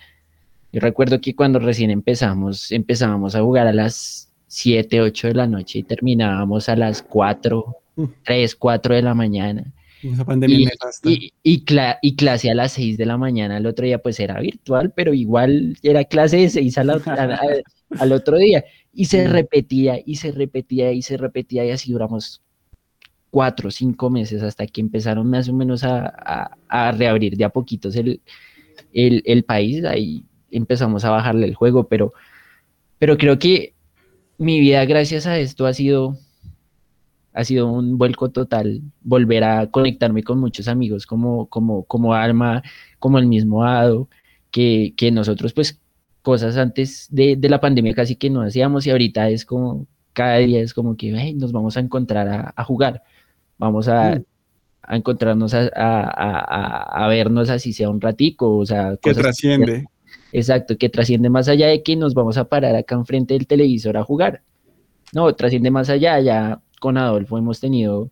[0.73, 5.47] yo recuerdo que cuando recién empezamos, empezábamos a jugar a las 7, 8 de la
[5.47, 7.77] noche y terminábamos a las 4,
[8.25, 9.73] 3, 4 de la mañana.
[10.03, 10.71] Esa pandemia
[11.05, 11.65] y, y,
[12.03, 15.15] y, clase a las 6 de la mañana, el otro día pues era virtual, pero
[15.15, 18.65] igual era clase de 6 al otro día.
[18.95, 22.43] Y se repetía y se repetía y se repetía y así duramos
[23.31, 27.97] cuatro, cinco meses hasta que empezaron más o menos a, a, reabrir de a poquitos
[27.97, 28.21] el,
[28.93, 29.85] el, el país.
[29.85, 32.13] Ahí empezamos a bajarle el juego, pero,
[32.99, 33.75] pero creo que
[34.39, 36.17] mi vida gracias a esto ha sido,
[37.33, 42.63] ha sido un vuelco total, volver a conectarme con muchos amigos como, como, como Alma,
[42.99, 44.09] como el mismo Ado,
[44.51, 45.81] que, que nosotros pues
[46.23, 50.39] cosas antes de, de, la pandemia casi que no hacíamos y ahorita es como, cada
[50.39, 53.03] día es como que nos vamos a encontrar a, jugar,
[53.59, 54.25] vamos a, mm.
[54.83, 59.87] a encontrarnos a, a, vernos así sea un ratico, o sea, que trasciende
[60.33, 63.97] exacto, que trasciende más allá de que nos vamos a parar acá enfrente del televisor
[63.97, 64.43] a jugar.
[65.13, 68.11] No, trasciende más allá, ya con Adolfo hemos tenido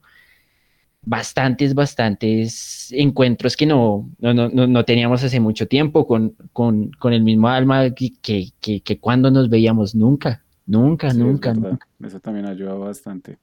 [1.02, 7.12] bastantes, bastantes encuentros que no, no, no, no teníamos hace mucho tiempo con, con, con
[7.12, 11.88] el mismo alma que, que, que, cuando nos veíamos nunca, nunca, nunca, nunca.
[12.04, 13.38] Eso también ayuda bastante.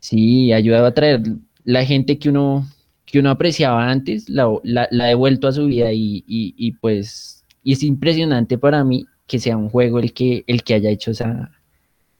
[0.00, 1.22] Sí, ayudado a traer
[1.64, 2.66] la gente que uno,
[3.04, 7.39] que uno apreciaba antes, la, la, la devuelto a su vida y, y, y, pues
[7.62, 11.12] y es impresionante para mí que sea un juego el que, el que haya hecho
[11.12, 11.52] esa,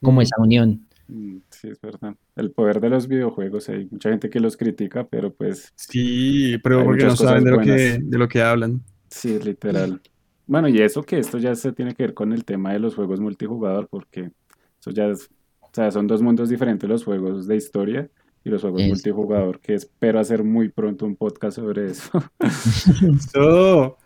[0.01, 0.87] como esa unión.
[1.07, 2.15] Mm, sí, es verdad.
[2.35, 5.73] El poder de los videojuegos, hay mucha gente que los critica, pero pues...
[5.75, 8.81] Sí, pero porque no saben de lo, que, de lo que hablan.
[9.09, 10.01] Sí, literal.
[10.47, 12.95] Bueno, y eso que esto ya se tiene que ver con el tema de los
[12.95, 14.31] juegos multijugador, porque
[14.79, 18.09] eso ya es, o sea, son dos mundos diferentes los juegos de historia
[18.43, 22.09] y los juegos multijugador, que espero hacer muy pronto un podcast sobre eso.
[23.19, 23.97] eso.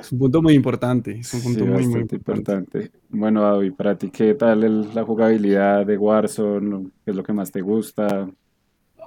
[0.00, 1.18] Es un punto muy importante.
[1.18, 2.90] Es un punto muy, muy importante.
[3.08, 6.90] Bueno, David, para ti, ¿qué tal la jugabilidad de Warzone?
[7.04, 8.28] ¿Qué es lo que más te gusta?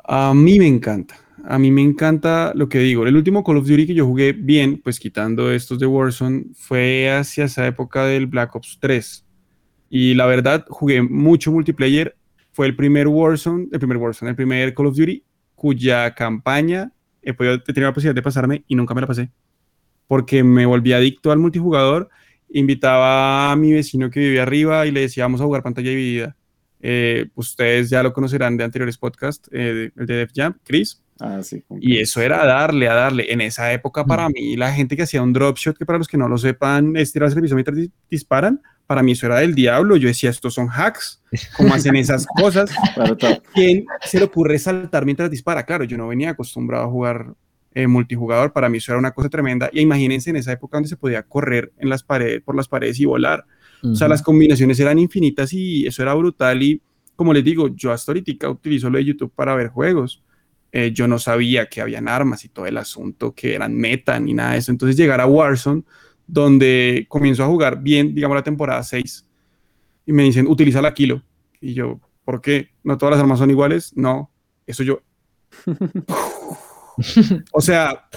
[0.03, 1.15] A mí me encanta.
[1.45, 3.07] A mí me encanta lo que digo.
[3.07, 7.09] El último Call of Duty que yo jugué bien, pues quitando estos de Warzone, fue
[7.09, 9.25] hacia esa época del Black Ops 3.
[9.89, 12.15] Y la verdad, jugué mucho multiplayer.
[12.51, 15.23] Fue el primer Warzone, el primer Warzone, el primer Call of Duty
[15.55, 16.91] cuya campaña
[17.21, 19.29] he, podido, tenido la posibilidad de pasarme y nunca me la pasé
[20.09, 22.09] porque me volví adicto al multijugador.
[22.49, 26.35] Invitaba a mi vecino que vivía arriba y le decía, vamos a jugar pantalla dividida.
[26.81, 31.03] Eh, ustedes ya lo conocerán de anteriores podcasts, eh, el de Def Jam, Chris.
[31.19, 33.31] Ah, sí, y eso era darle, a darle.
[33.31, 36.07] En esa época, para mí, la gente que hacía un drop shot, que para los
[36.07, 37.77] que no lo sepan, es tirar el servicio mientras
[38.09, 39.95] disparan, para mí eso era del diablo.
[39.95, 41.21] Yo decía, estos son hacks.
[41.55, 42.71] ¿Cómo hacen esas cosas?
[43.53, 45.67] ¿Quién se le ocurre saltar mientras dispara?
[45.67, 47.35] Claro, yo no venía acostumbrado a jugar
[47.73, 49.69] eh, multijugador, para mí eso era una cosa tremenda.
[49.71, 52.99] Y imagínense en esa época donde se podía correr en las paredes, por las paredes
[52.99, 53.45] y volar.
[53.81, 56.61] O sea, las combinaciones eran infinitas y eso era brutal.
[56.61, 56.81] Y
[57.15, 60.21] como les digo, yo hasta ahorita utilizo lo de YouTube para ver juegos.
[60.71, 64.33] Eh, yo no sabía que habían armas y todo el asunto, que eran meta ni
[64.33, 64.71] nada de eso.
[64.71, 65.83] Entonces llegar a Warzone,
[66.27, 69.25] donde comienzo a jugar bien, digamos la temporada 6,
[70.05, 71.23] y me dicen, utiliza la kilo.
[71.61, 72.69] Y yo, ¿por qué?
[72.83, 73.93] ¿No todas las armas son iguales?
[73.95, 74.31] No,
[74.67, 75.01] eso yo...
[77.51, 78.07] O sea,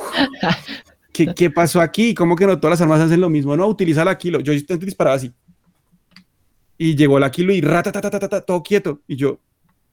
[1.12, 2.14] ¿qué, ¿qué, pasó aquí?
[2.14, 3.56] ¿Cómo que no todas las armas hacen lo mismo?
[3.56, 4.40] No, utiliza la kilo.
[4.40, 5.32] Yo intenté disparar así.
[6.78, 7.92] Y llegó la kilo y rata,
[8.42, 9.02] todo quieto.
[9.06, 9.38] Y yo,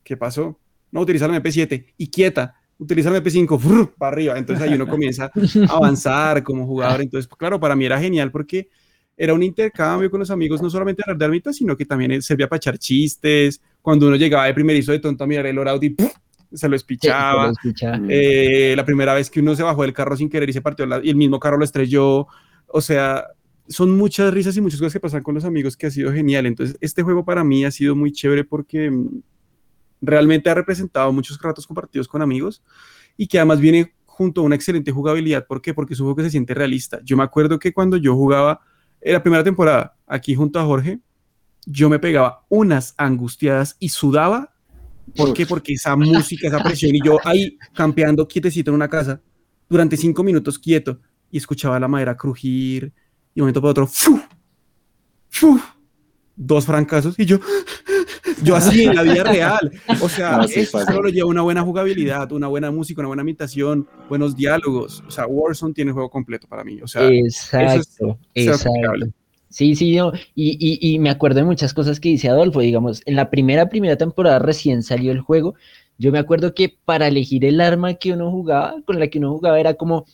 [0.03, 0.59] ¿qué pasó?
[0.91, 2.55] No, utiliza la MP7 y quieta.
[2.77, 4.37] Utiliza la MP5 para arriba.
[4.37, 5.31] Entonces ahí uno comienza
[5.69, 7.01] a avanzar como jugador.
[7.01, 8.69] Entonces, pues, claro, para mí era genial porque
[9.15, 12.57] era un intercambio con los amigos, no solamente de armitas, sino que también servía para
[12.57, 13.61] echar chistes.
[13.81, 15.95] Cuando uno llegaba de primerizo de tonto a mirar el Oraut y
[16.51, 17.51] se lo espichaba.
[18.07, 20.85] Eh, la primera vez que uno se bajó del carro sin querer y se partió
[21.03, 22.27] y el mismo carro lo estrelló.
[22.67, 23.27] O sea,
[23.67, 26.45] son muchas risas y muchas cosas que pasan con los amigos que ha sido genial.
[26.45, 29.21] Entonces, este juego para mí ha sido muy chévere porque mm,
[30.01, 32.63] realmente ha representado muchos ratos compartidos con amigos
[33.15, 35.45] y que además viene junto a una excelente jugabilidad.
[35.45, 35.73] ¿Por qué?
[35.73, 36.99] Porque es un juego que se siente realista.
[37.03, 38.61] Yo me acuerdo que cuando yo jugaba
[39.01, 40.99] en la primera temporada aquí junto a Jorge,
[41.65, 44.53] yo me pegaba unas angustiadas y sudaba
[45.25, 45.45] ¿Por qué?
[45.45, 49.21] Porque esa música, esa presión, y yo ahí campeando quietecito en una casa
[49.67, 53.87] durante cinco minutos quieto y escuchaba la madera crujir y de un momento para otro,
[53.87, 54.19] ¡fu!
[55.29, 55.59] ¡fu!
[56.39, 57.37] dos francazos y yo,
[58.43, 59.71] yo así en la vida real.
[60.01, 64.35] O sea, eso solo lleva una buena jugabilidad, una buena música, una buena imitación, buenos
[64.35, 65.03] diálogos.
[65.05, 66.81] O sea, Warzone tiene juego completo para mí.
[66.81, 68.71] O sea, exacto, exacto.
[69.49, 73.15] Sí, sí, yo, y, y, me acuerdo de muchas cosas que dice Adolfo, digamos, en
[73.15, 75.55] la primera, primera temporada recién salió el juego,
[75.97, 79.31] yo me acuerdo que para elegir el arma que uno jugaba, con la que uno
[79.31, 80.05] jugaba, era como,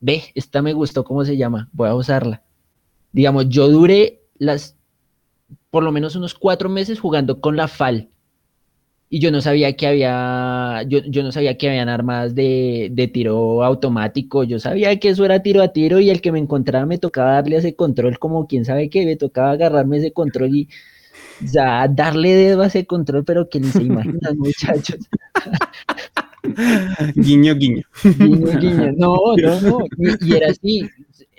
[0.00, 1.68] ve, esta me gustó, ¿cómo se llama?
[1.72, 2.42] Voy a usarla.
[3.10, 4.76] Digamos, yo duré las,
[5.70, 8.10] por lo menos unos cuatro meses jugando con la FAL,
[9.08, 13.08] y yo no sabía que había, yo, yo no sabía que habían armas de, de,
[13.08, 16.86] tiro automático, yo sabía que eso era tiro a tiro y el que me encontraba
[16.86, 20.68] me tocaba darle ese control como quién sabe qué, me tocaba agarrarme ese control y
[21.40, 25.08] ya darle dedo a ese control, pero que ni se imaginan muchachos.
[27.14, 27.82] guiño, guiño.
[28.18, 28.92] Guiño, guiño.
[28.96, 29.78] No, no, no.
[30.20, 30.88] y era así,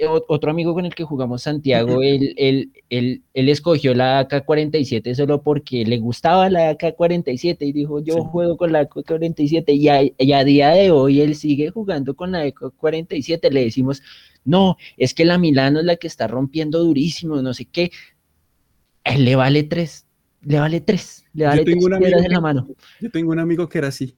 [0.06, 5.42] otro amigo con el que jugamos Santiago, él, él, él, él escogió la AK-47 solo
[5.42, 10.32] porque le gustaba la AK-47 y dijo, yo juego con la AK-47 y a, y
[10.34, 13.50] a, día de hoy él sigue jugando con la AK-47.
[13.50, 14.04] Le decimos,
[14.46, 17.92] no, es que la Milano es la que está rompiendo durísimo, no sé qué.
[19.04, 20.06] Él le vale tres,
[20.42, 22.68] le vale tres, le vale tres piedras en la mano.
[23.02, 24.16] Yo tengo un amigo que era así,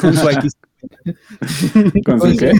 [0.00, 0.26] con su
[2.04, 2.52] ¿Con su qué?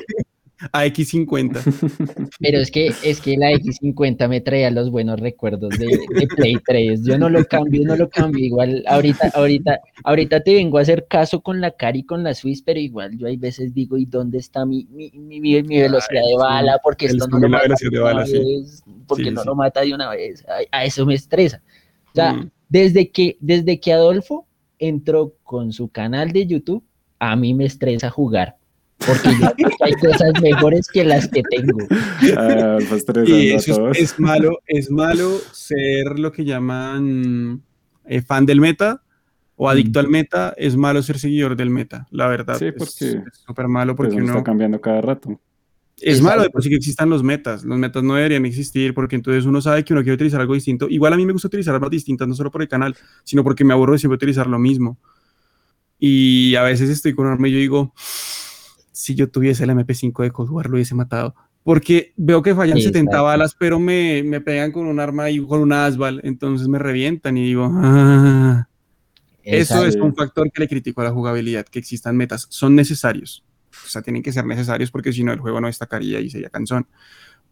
[0.72, 2.28] AX50.
[2.38, 6.54] Pero es que, es que la X50 me traía los buenos recuerdos de, de Play
[6.64, 7.02] 3.
[7.04, 8.44] Yo no lo cambio, no lo cambio.
[8.44, 12.32] Igual ahorita, ahorita, ahorita te vengo a hacer caso con la Cari y con la
[12.34, 15.80] Swiss, pero igual yo hay veces digo, ¿y dónde está mi, mi, mi, mi- mi
[15.80, 16.78] velocidad de bala?
[16.80, 18.38] Porque esto no lo mata de una bala, sí.
[18.38, 19.46] vez, porque Sí, no sí.
[19.48, 20.44] lo mata de una vez.
[20.48, 21.60] A, a eso me estresa.
[22.12, 22.50] O sea, Mm.
[22.68, 24.46] desde que, desde que Adolfo
[24.78, 26.84] entró con su canal de YouTube,
[27.22, 28.56] a mí me estresa jugar.
[28.98, 31.78] Porque yo sé que hay cosas mejores que las que tengo.
[32.36, 37.62] Ah, pues Y eso es, es malo, es malo ser lo que llaman
[38.06, 39.02] eh, fan del meta
[39.56, 42.58] o adicto al meta, es malo ser seguidor del meta, la verdad.
[42.58, 44.32] Sí, Es- porque, es súper malo porque uno uno...
[44.34, 45.40] está cambiando cada rato.
[46.00, 46.24] Es Exacto.
[46.30, 47.62] malo de por sí que existan los metas.
[47.62, 50.88] Los metas no deberían existir porque entonces uno sabe que uno quiere utilizar algo distinto.
[50.88, 53.62] Igual a mí me gusta utilizar armas distintas, no solo por el canal, sino porque
[53.64, 54.98] me aburro de siempre utilizar lo mismo.
[56.04, 57.94] Y a veces estoy con un arma y yo digo,
[58.90, 61.36] si yo tuviese el MP5 de Cold War lo hubiese matado.
[61.62, 63.22] Porque veo que fallan 70 Exacto.
[63.22, 67.36] balas, pero me, me pegan con un arma y con un asbal, entonces me revientan
[67.36, 68.66] y digo, ah.
[69.44, 72.48] Eso es un factor que le critico a la jugabilidad, que existan metas.
[72.50, 73.44] Son necesarios.
[73.86, 76.50] O sea, tienen que ser necesarios porque si no el juego no destacaría y sería
[76.50, 76.88] cansón.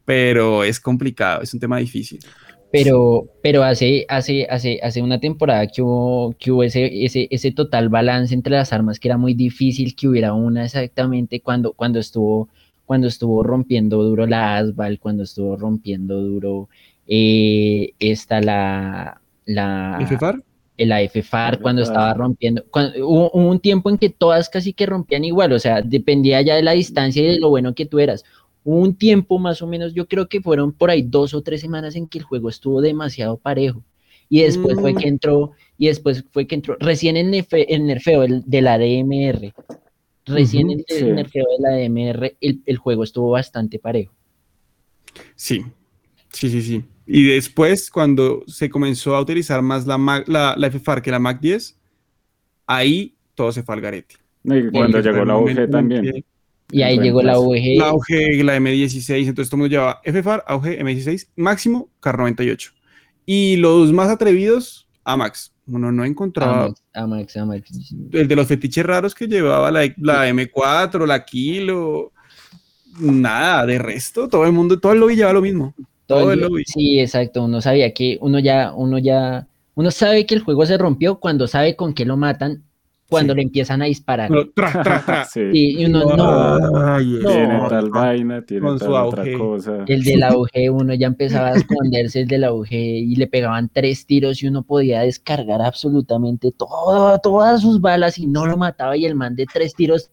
[0.04, 2.18] Pero es complicado, es un tema difícil.
[2.72, 7.50] Pero, pero hace, hace, hace, hace una temporada que hubo, que hubo ese, ese, ese
[7.50, 11.98] total balance entre las armas que era muy difícil que hubiera una exactamente cuando, cuando
[11.98, 12.48] estuvo,
[12.86, 16.68] cuando estuvo rompiendo duro la Asval, cuando estuvo rompiendo duro
[17.08, 20.40] eh, esta la, la, ¿FFAR?
[20.76, 21.92] el AFFAR cuando FFAR.
[21.92, 22.64] estaba rompiendo.
[22.70, 26.40] cuando- hubo, hubo un tiempo en que todas casi que rompían igual, o sea, dependía
[26.42, 28.24] ya de la distancia y de lo bueno que tú eras.
[28.64, 31.60] Hubo un tiempo más o menos, yo creo que fueron por ahí dos o tres
[31.60, 33.84] semanas en que el juego estuvo demasiado parejo.
[34.28, 34.96] Y después fue Mm.
[34.98, 38.78] que entró, y después fue que entró, recién el, nefe- el nerfeo el- de la
[38.78, 39.52] DMR,
[40.26, 41.04] recién Ujú, el, el sí.
[41.14, 44.12] nerfeo de la DMR, el, el juego estuvo bastante parejo.
[45.34, 45.64] Sí,
[46.32, 46.84] sí, sí, sí.
[47.06, 51.18] Y después, cuando se comenzó a utilizar más la, Mac- la, la FFAR que la
[51.18, 51.76] Mac 10,
[52.66, 54.16] ahí todo se fue al garete.
[54.44, 56.02] Y cuando llegó la UG en también.
[56.02, 56.24] que
[56.72, 57.38] Y ahí llegó la.
[57.38, 57.78] UG.
[57.78, 58.08] La AUG,
[58.44, 62.72] la M16, entonces todo el mundo llevaba FFAR, AUG, M16, máximo CAR98.
[63.26, 65.52] Y los más atrevidos, AMAX.
[65.66, 67.70] Uno no encontraba Amax, Amax, Amax.
[68.12, 72.12] el de los fetiches raros que llevaba la, la M4, la Kilo,
[72.98, 75.74] nada, de resto, todo el mundo, todo el lobby llevaba lo mismo.
[76.06, 76.64] Todo Todo el lobby.
[76.66, 77.44] Sí, exacto.
[77.44, 81.46] Uno sabía que uno ya, uno ya, uno sabe que el juego se rompió cuando
[81.46, 82.64] sabe con qué lo matan,
[83.10, 83.36] cuando Sí.
[83.38, 84.30] le empiezan a disparar.
[84.30, 85.24] Uno, tra, tra, tra.
[85.30, 85.40] Sí.
[85.52, 86.86] Sí, y uno no.
[86.94, 87.68] Ay, Tiene No.
[87.68, 89.36] tal vaina, tiene Con tal su otra auge.
[89.36, 89.84] cosa.
[89.86, 93.26] El de la UG, uno ya empezaba a esconderse el de la UG y le
[93.26, 98.56] pegaban tres tiros y uno podía descargar absolutamente todo, todas sus balas y no lo
[98.56, 100.10] mataba y el man de tres tiros,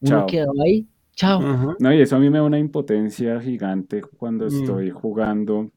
[0.00, 0.26] uno Chao.
[0.26, 1.76] quedaba ahí, chao.
[1.78, 4.48] No, y eso a mí me da una impotencia gigante cuando Mm.
[4.48, 5.70] estoy jugando.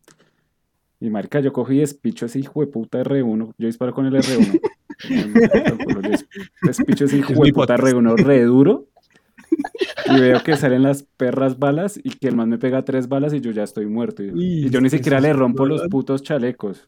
[1.04, 3.54] Y marica, yo cogí y despicho ese hijo de puta R1.
[3.58, 4.62] Yo disparo con el R1.
[5.10, 6.12] Yo
[6.62, 7.94] despicho ese hijo de puta podcast.
[7.94, 8.86] R1 re duro.
[10.06, 13.34] Y veo que salen las perras balas y que el man me pega tres balas
[13.34, 14.24] y yo ya estoy muerto.
[14.24, 16.88] Y, yo ni siquiera le rompo los putos chalecos.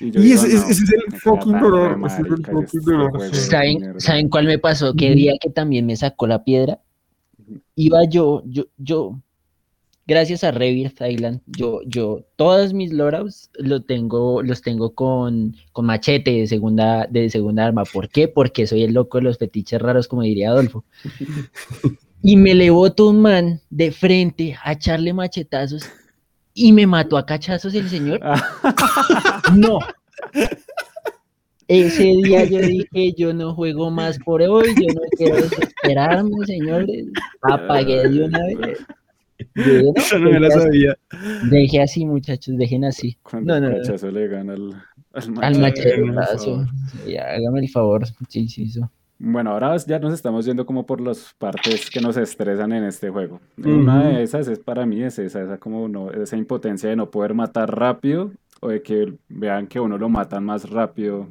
[0.00, 2.00] Y, yo Y digo, ese, "No, ese es el fucking dolor.
[2.00, 4.00] re ese es el marica, fucking este ¿Saben, mierda".
[4.00, 4.92] ¿Saben cuál me pasó?
[4.94, 6.80] ¿Qué día que también me sacó la piedra?
[7.76, 9.20] Iba yo, yo, yo,
[10.06, 15.86] gracias a Rebirth Island, yo, yo, todas mis loadouts lo tengo, los tengo con, con
[15.86, 17.84] machete de segunda, de segunda arma.
[17.84, 18.28] ¿Por qué?
[18.28, 20.84] Porque soy el loco de los fetiches raros, como diría Adolfo.
[22.24, 25.82] Y me le botó un man de frente a echarle machetazos
[26.54, 28.20] y me mató a cachazos el señor.
[29.56, 29.80] No.
[31.66, 37.06] Ese día yo dije, yo no juego más por hoy, yo no quiero desesperarme, señores.
[37.42, 38.78] Apagué de una vez.
[39.54, 40.98] Yo dije, no, me la deje así, sabía.
[41.50, 43.18] deje así, muchachos, dejen así.
[43.22, 44.10] Cuando No, no, el no.
[44.10, 44.72] le gana al,
[45.12, 46.66] al Al machetazo.
[47.04, 48.04] Sí, hágame el favor.
[48.28, 48.90] Sí, sí, eso.
[49.18, 53.08] Bueno, ahora ya nos estamos yendo como por las partes que nos estresan en este
[53.08, 53.40] juego.
[53.56, 57.10] Una de esas es para mí es esa, esa como no, esa impotencia de no
[57.10, 61.28] poder matar rápido o de que vean que uno lo matan más rápido.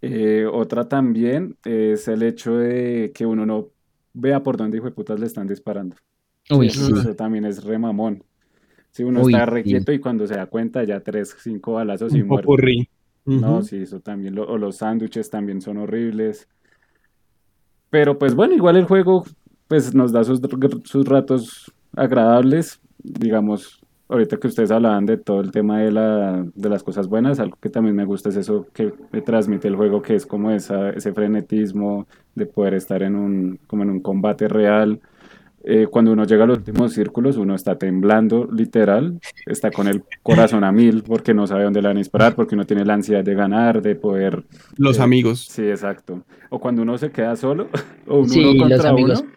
[0.00, 3.68] Eh, otra también es el hecho de que uno no
[4.12, 5.96] vea por dónde hijo de putas le están disparando.
[6.50, 6.92] Uy, Eso, sí.
[6.92, 8.24] eso también es remamón.
[8.90, 9.50] Si uno Uy, está sí.
[9.52, 12.48] requieto y cuando se da cuenta ya tres, cinco balazos y Un muere.
[12.48, 12.88] popurrí.
[13.36, 13.62] No, Ujú.
[13.62, 14.34] sí, eso también.
[14.36, 16.48] lo- o los sándwiches también son horribles.
[17.90, 19.24] Pero pues bueno, igual el juego
[19.66, 20.40] pues nos da sus,
[20.84, 22.80] sus ratos agradables.
[22.98, 27.40] Digamos, ahorita que ustedes hablaban de todo el tema de, la, de las cosas buenas,
[27.40, 30.50] algo que también me gusta es eso que me transmite el juego, que es como
[30.50, 35.00] esa, ese frenetismo de poder estar en un, como en un combate real.
[35.64, 40.02] Eh, cuando uno llega a los últimos círculos, uno está temblando, literal, está con el
[40.22, 42.94] corazón a mil porque no sabe dónde le van a disparar, porque uno tiene la
[42.94, 44.44] ansiedad de ganar, de poder...
[44.76, 45.46] Los eh, amigos.
[45.50, 46.22] Sí, exacto.
[46.50, 47.68] O cuando uno se queda solo,
[48.06, 49.30] o un Sí, uno los contra amigos uno,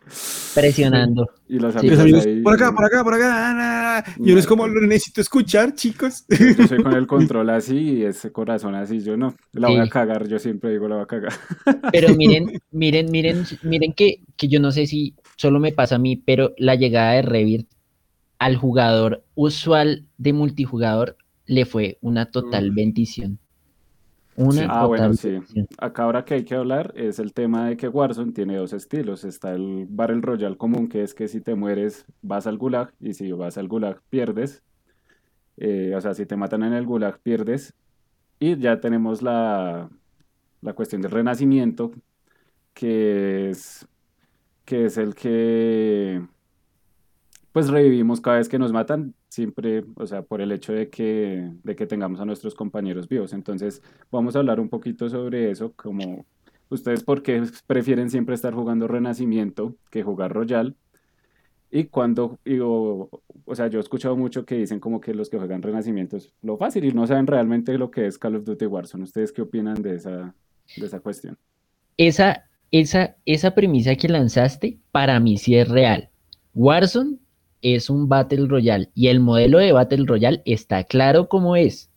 [0.53, 1.29] presionando.
[1.49, 1.79] y los Sí.
[1.79, 3.27] amigos, amigos, ahí- por acá, por acá, por acá.
[3.29, 4.03] na, na, na.
[4.25, 6.25] Y uno es como, lo necesito escuchar, chicos.
[6.29, 9.83] Yo soy con el control así y ese corazón así, yo no, la voy a
[9.85, 9.89] Sí.
[9.89, 11.33] cagar, yo siempre digo la voy a cagar.
[11.91, 15.97] Pero miren, miren, miren, miren que, que yo no sé si solo me pasa a
[15.97, 17.67] mí, pero la llegada de Revit
[18.37, 21.17] al jugador usual de multijugador
[21.47, 23.39] le fue una total bendición.
[24.35, 24.67] Una Sí.
[24.69, 25.39] Ah, bueno, sí.
[25.79, 29.23] Acá ahora que hay que hablar es el tema de que Warzone tiene dos estilos.
[29.23, 33.15] Está el Battle Royale común, que es que si te mueres vas al Gulag y
[33.15, 34.61] si vas al Gulag pierdes.
[35.57, 37.73] Eh, o sea, si te matan en el Gulag pierdes.
[38.39, 39.89] Y ya tenemos la,
[40.61, 41.91] la cuestión del renacimiento,
[42.73, 43.87] que es,
[44.65, 46.21] que es el que
[47.51, 51.51] pues revivimos cada vez que nos matan, siempre, o sea, por el hecho de que,
[51.63, 53.33] de que tengamos a nuestros compañeros vivos.
[53.33, 56.25] Entonces, vamos a hablar un poquito sobre eso, como
[56.69, 60.75] ustedes por qué prefieren siempre estar jugando Renacimiento que jugar Royal.
[61.69, 63.09] Y cuando, y o,
[63.45, 66.33] o sea, yo he escuchado mucho que dicen como que los que juegan Renacimiento es
[66.41, 69.03] lo fácil y no saben realmente lo que es Call of Duty Warzone.
[69.03, 70.35] ¿Ustedes qué opinan de esa,
[70.75, 71.37] de esa cuestión?
[71.97, 76.09] Esa, esa, esa premisa que lanzaste para mí sí es real.
[76.53, 77.17] Warzone
[77.61, 81.89] es un Battle Royale y el modelo de Battle Royale está claro como es.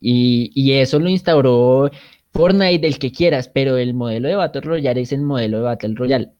[0.00, 1.90] Y, y eso lo instauró
[2.32, 5.94] Fortnite, del que quieras, pero el modelo de Battle Royale es el modelo de Battle
[5.94, 6.30] Royale.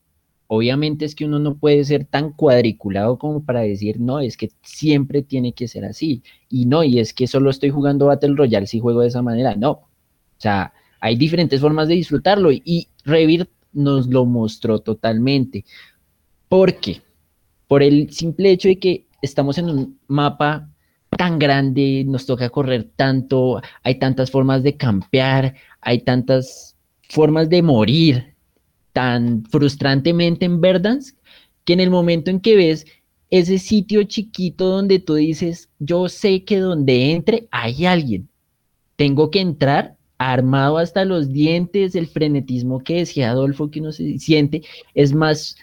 [0.47, 4.51] Obviamente es que uno no puede ser tan cuadriculado como para decir, no, es que
[4.63, 6.23] siempre tiene que ser así.
[6.49, 9.55] Y no, y es que solo estoy jugando Battle Royale si juego de esa manera.
[9.57, 9.71] No.
[9.71, 9.89] O
[10.39, 15.65] sea, hay diferentes formas de disfrutarlo y Revit nos lo mostró totalmente.
[16.49, 17.03] ¿Por qué?
[17.67, 20.69] Por el simple hecho de que estamos en un mapa
[21.17, 26.77] tan grande, nos toca correr tanto, hay tantas formas de campear, hay tantas
[27.09, 28.35] formas de morir
[28.93, 31.17] tan frustrantemente en Verdansk,
[31.65, 32.87] que en el momento en que ves
[33.31, 38.29] ese sitio chiquito donde tú dices, yo sé que donde entre hay alguien,
[38.97, 39.97] tengo que entrar
[40.31, 44.63] armado hasta los dientes, el frenetismo que decía Adolfo que uno se siente,
[44.95, 45.57] es más,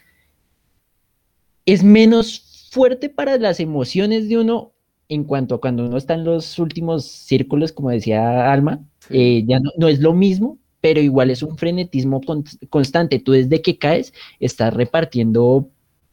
[1.65, 4.73] es menos fuerte para las emociones de uno
[5.07, 9.59] en cuanto a cuando uno está en los últimos círculos, como decía Alma, eh, ya
[9.59, 13.19] no, no es lo mismo, pero igual es un frenetismo con- constante.
[13.19, 15.67] Tú desde que caes estás repartiendo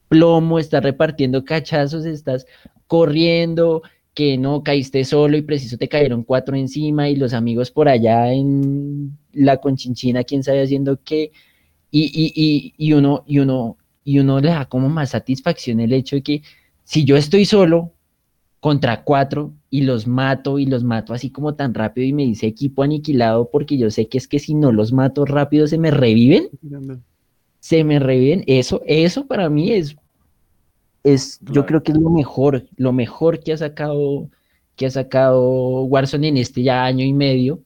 [0.09, 2.47] plomo, estás repartiendo cachazos, estás
[2.87, 3.83] corriendo,
[4.17, 8.33] que no caíste solo y preciso te cayeron cuatro encima y los amigos por allá
[8.33, 11.33] en la conchinchina, quién sabe haciendo qué,
[11.91, 15.93] y, y, y, y uno, y uno, y uno le da como más satisfacción el
[15.93, 16.43] hecho de que
[16.83, 17.93] si yo estoy solo
[18.59, 22.47] contra cuatro y los mato y los mato así como tan rápido y me dice
[22.47, 25.91] equipo aniquilado porque yo sé que es que si no los mato rápido se me
[25.91, 26.49] reviven,
[27.61, 29.95] se me reviven, eso, eso para mí es,
[31.07, 34.29] es, yo creo que es lo mejor, lo mejor que ha sacado,
[34.75, 37.61] que ha sacado Warzone en este ya año y medio,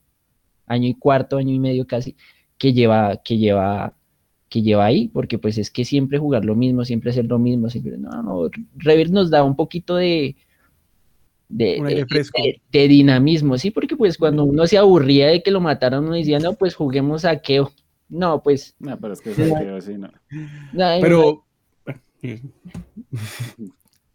[0.67, 2.15] año y cuarto, año y medio casi,
[2.59, 3.93] que lleva, que lleva,
[4.47, 7.69] que lleva ahí, porque pues es que siempre jugar lo mismo, siempre hacer lo mismo,
[7.69, 10.35] siempre, no, no, Revit nos da un poquito de,
[11.49, 12.05] de,
[12.71, 16.37] de- dinamismo, sí, porque pues cuando uno se aburría de que lo mataron, uno decía,
[16.39, 17.71] no, pues juguemos saqueo.
[18.07, 20.11] No, pues, No, pero es que saqueo así, no.
[20.79, 21.45] ay, Pero.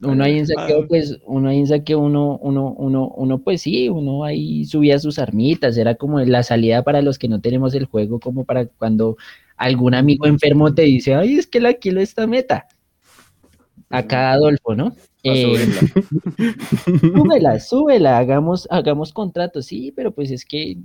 [0.01, 3.89] Uno ahí en saqueo, pues, uno ahí en saqueo, uno, uno, uno, uno, pues sí,
[3.89, 7.87] uno ahí subía sus armitas, era como la salida para los que no tenemos el
[7.87, 9.17] juego, como para cuando
[9.57, 12.67] algún amigo enfermo te dice, ay, es que la kilo esta meta.
[13.89, 14.95] Acá Adolfo, ¿no?
[15.23, 15.57] Eh,
[17.01, 20.79] súbela, súbela, hagamos, hagamos contratos, sí, pero pues es que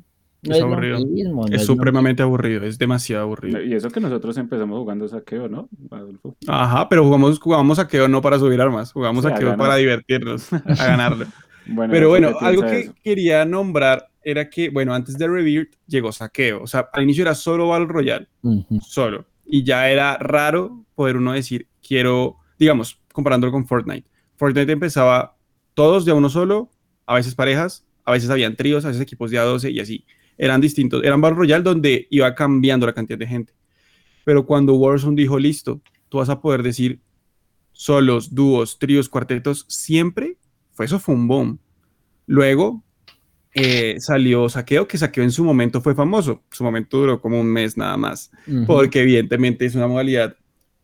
[0.44, 1.00] no Es es, aburrido.
[1.00, 1.42] lo mismo.
[1.42, 3.62] no Es es lo supremamente aburrido, es demasiado aburrido.
[3.64, 6.36] Y eso que nosotros empezamos jugando saqueo, ¿no, Adolfo?
[6.48, 11.26] Ajá, pero jugamos, jugamos saqueo no para subir armas, jugamos saqueo para divertirnos, a ganarlo.
[11.68, 12.94] Bueno, Pero ¿tú bueno, algo que eso?
[13.04, 16.64] quería nombrar era que, bueno, antes de Rebirth llegó saqueo.
[16.64, 18.80] O sea, al inicio era solo Battle Royale, Ujú.
[18.82, 19.26] solo.
[19.46, 24.08] Y ya era raro poder uno decir, quiero, digamos, comparándolo con Fortnite.
[24.38, 25.36] Fortnite empezaba
[25.74, 26.70] todos de a uno solo,
[27.06, 30.06] a veces parejas, a veces habían tríos, a veces equipos de a 12 y así.
[30.38, 31.04] Eran distintos.
[31.04, 33.54] Eran Battle Royale donde iba cambiando la cantidad de gente.
[34.24, 37.00] Pero cuando Warzone dijo, listo, tú vas a poder decir
[37.72, 40.38] solos, dúos, tríos, cuartetos, siempre,
[40.72, 41.60] fue eso fue un boom.
[42.28, 42.84] Luego
[43.54, 46.44] eh, salió Saqueo, que Saqueo en su momento fue famoso.
[46.52, 48.32] Su momento duró como un mes nada más
[48.68, 50.36] porque evidentemente es una modalidad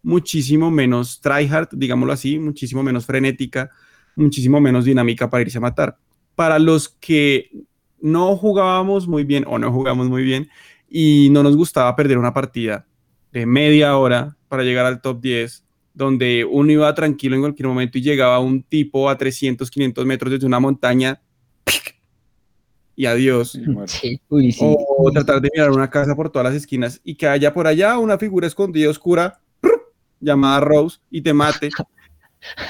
[0.04, 3.70] muchísimo menos tryhard, digámoslo así, muchísimo menos frenética,
[4.16, 5.98] muchísimo menos dinámica para irse a matar.
[6.36, 7.52] Para los que
[8.00, 10.50] no jugábamos muy bien o no jugamos muy bien
[10.90, 12.86] y no nos gustaba perder una partida
[13.32, 17.98] de media hora para llegar al top 10, donde uno iba tranquilo en cualquier momento
[17.98, 21.22] y llegaba un tipo a 300, 500 metros desde una montaña
[22.96, 23.58] y adiós.
[24.60, 27.98] O tratar de mirar una casa por todas las esquinas y que haya por allá
[28.00, 29.40] una figura escondida oscura
[30.20, 31.70] llamada Rose y te mate.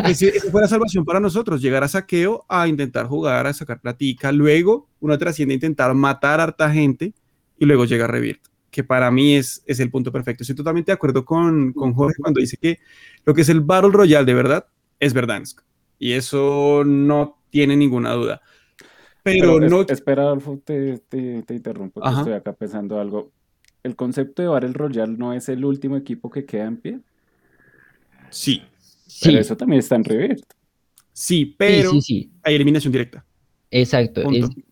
[0.05, 4.32] Esa fue la salvación para nosotros, llegar a saqueo, a intentar jugar, a sacar platica,
[4.32, 7.13] luego uno trasciende a intentar matar a harta gente
[7.57, 8.41] y luego llega a Revirt,
[8.72, 10.43] que para mí es, es el punto perfecto.
[10.43, 12.80] Estoy totalmente de acuerdo con, con Jorge cuando dice que
[13.26, 14.65] lo que es el Battle Royale de verdad
[14.99, 15.61] es Verdansk,
[15.99, 18.41] y eso no tiene ninguna duda.
[19.24, 19.82] Pero, no...
[19.82, 23.32] espera, Adolfo, te, te, interrumpo, estoy acá pensando algo.
[23.84, 26.99] ¿El concepto de Battle Royale no es el último equipo que queda en pie?
[28.30, 28.63] Sí,
[29.22, 30.43] pero eso también está en Revert.
[31.14, 31.91] Sí, pero
[32.43, 33.26] hay eliminación directa.
[33.72, 34.22] Exacto.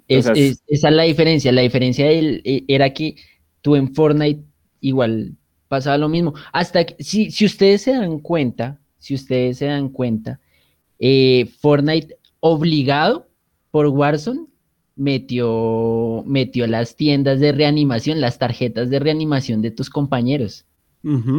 [0.08, 1.52] Es, esa es la diferencia.
[1.52, 3.16] La diferencia e, era que
[3.62, 4.44] tú en Fortnite
[4.80, 5.36] igual
[5.68, 6.34] pasaba lo mismo.
[6.54, 10.40] Hasta que, si, si ustedes se dan cuenta, si ustedes se dan cuenta,
[11.00, 13.28] eh, Fortnite obligado
[13.72, 14.46] por Warzone
[14.96, 20.66] metió, metió las tiendas de reanimación, las tarjetas de reanimación de tus compañeros.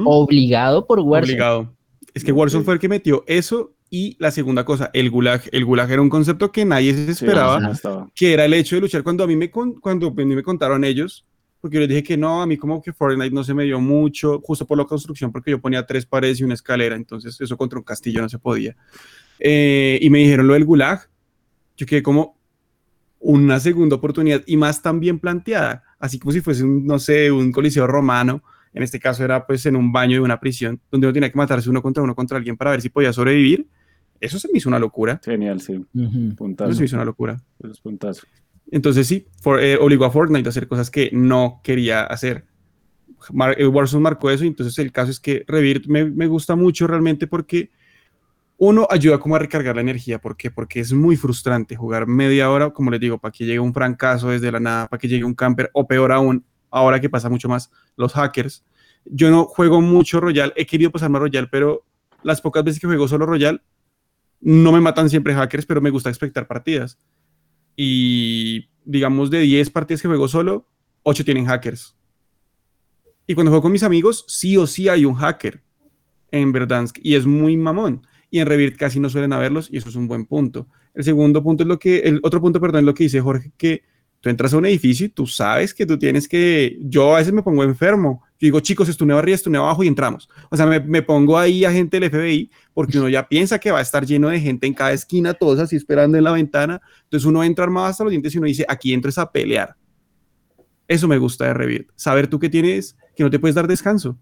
[0.04, 1.32] Obligado por Warzone.
[1.32, 1.75] Obligado.
[2.14, 5.42] Es que Warzone fue el que metió eso y la segunda cosa, el gulag.
[5.52, 7.72] El gulag era un concepto que nadie se esperaba,
[8.14, 10.84] que era el hecho de luchar cuando a mí me, cuando a mí me contaron
[10.84, 11.26] ellos,
[11.60, 13.80] porque yo les dije que no, a mí como que Fortnite no se me dio
[13.80, 17.56] mucho, justo por la construcción, porque yo ponía tres paredes y una escalera, entonces eso
[17.56, 18.76] contra un castillo no se podía.
[19.38, 21.08] Eh, y me dijeron lo del gulag,
[21.76, 22.36] yo quedé como
[23.18, 27.30] una segunda oportunidad y más tan bien planteada, así como si fuese un, no sé,
[27.30, 28.42] un coliseo romano,
[28.76, 31.38] en este caso era pues en un baño de una prisión, donde uno tenía que
[31.38, 33.66] matarse uno contra uno contra alguien para ver si podía sobrevivir.
[34.20, 35.18] Eso se me hizo una locura.
[35.24, 35.82] Genial, sí.
[36.36, 36.70] Puntazo.
[36.70, 37.40] Eso se me hizo una locura.
[37.64, 38.26] Es puntazo.
[38.70, 39.26] Entonces sí,
[39.60, 42.44] eh, obligó a Fortnite a hacer cosas que no quería hacer.
[43.32, 46.54] Mar eh, Warzone marcó eso y entonces el caso es que Revir me, me, gusta
[46.54, 47.70] mucho realmente porque
[48.58, 50.18] uno ayuda como a recargar la energía.
[50.18, 50.50] ¿Por qué?
[50.50, 54.28] Porque es muy frustrante jugar media hora, como les digo, para que llegue un francazo
[54.28, 56.44] desde la nada, para que llegue un camper o peor aún,
[56.76, 58.64] ahora que pasa mucho más, los hackers.
[59.06, 61.84] Yo no juego mucho Royal, he querido pasarme a Royal, pero
[62.22, 63.62] las pocas veces que juego solo Royal,
[64.40, 66.98] no me matan siempre hackers, pero me gusta expectar partidas.
[67.76, 70.68] Y digamos, de 10 partidas que juego solo,
[71.02, 71.96] 8 tienen hackers.
[73.26, 75.62] Y cuando juego con mis amigos, sí o sí hay un hacker
[76.30, 78.06] en Verdansk y es muy mamón.
[78.30, 80.68] Y en Revit casi no suelen haberlos y eso es un buen punto.
[80.94, 83.52] El segundo punto es lo que, el otro punto, perdón, es lo que dice Jorge,
[83.56, 83.82] que
[84.26, 87.32] Tú entras a un edificio y tú sabes que tú tienes que, yo a veces
[87.32, 88.24] me pongo enfermo.
[88.40, 90.28] Yo digo, chicos, estuneo arriba, estuneo abajo y entramos.
[90.50, 93.70] O sea, me, me pongo ahí a gente del FBI porque uno ya piensa que
[93.70, 96.80] va a estar lleno de gente en cada esquina, todos así esperando en la ventana.
[97.04, 99.76] Entonces uno entra armado hasta los dientes y uno dice, aquí entras a pelear.
[100.88, 101.88] Eso me gusta de Revit.
[101.94, 104.18] Saber tú que tienes, que no te puedes dar descanso.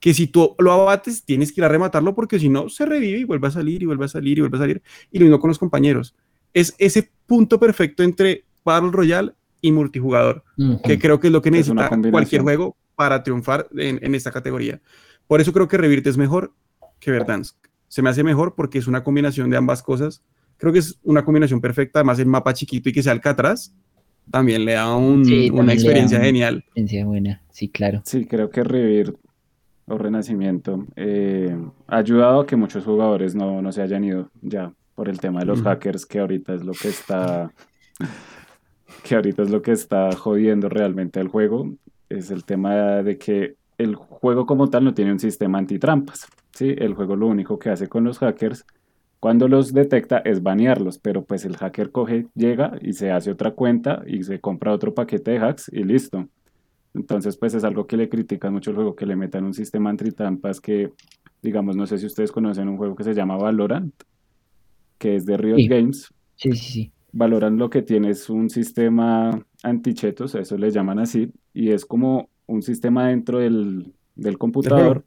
[0.00, 3.20] Que si tú lo abates, tienes que ir a rematarlo porque si no, se revive
[3.20, 4.82] y vuelve a salir y vuelve a salir y vuelve a salir.
[5.12, 6.16] Y lo mismo con los compañeros.
[6.52, 10.44] Es ese punto perfecto entre Battle Royale y multijugador,
[10.84, 14.80] que creo que es lo que necesita cualquier juego para triunfar en, esta categoría.
[15.26, 16.52] Por eso creo que Revirt es mejor
[17.00, 17.56] que Verdansk.
[17.88, 20.22] Se me hace mejor porque es una combinación de ambas cosas.
[20.58, 23.72] Creo que es una combinación perfecta, además el mapa chiquito y que sea atrás
[24.30, 26.56] también le da una experiencia genial.
[26.58, 28.02] Experiencia buena, sí, claro.
[28.04, 29.16] Sí, creo que Revirt
[29.86, 31.56] o Renacimiento eh,
[31.86, 35.40] ha ayudado a que muchos jugadores no, no, se hayan ido ya por el tema
[35.40, 37.52] de los hackers, que ahorita es lo que está
[39.02, 41.74] que ahorita es lo que está jodiendo realmente el juego,
[42.08, 46.26] es el tema de que el juego como tal no tiene un sistema antitrampas.
[46.52, 46.74] ¿sí?
[46.76, 48.64] El juego lo único que hace con los hackers
[49.20, 53.52] cuando los detecta es banearlos, pero pues el hacker coge, llega y se hace otra
[53.52, 56.28] cuenta y se compra otro paquete de hacks y listo.
[56.94, 59.90] Entonces pues es algo que le critican mucho el juego, que le metan un sistema
[59.90, 60.92] antitrampas que,
[61.42, 63.94] digamos, no sé si ustedes conocen un juego que se llama Valorant,
[64.98, 66.12] que es de Riot Games.
[66.36, 71.32] Sí, sí, sí valoran lo que tiene es un sistema antichetos, eso le llaman así,
[71.54, 73.92] y es como un sistema dentro del,
[74.38, 75.04] computador,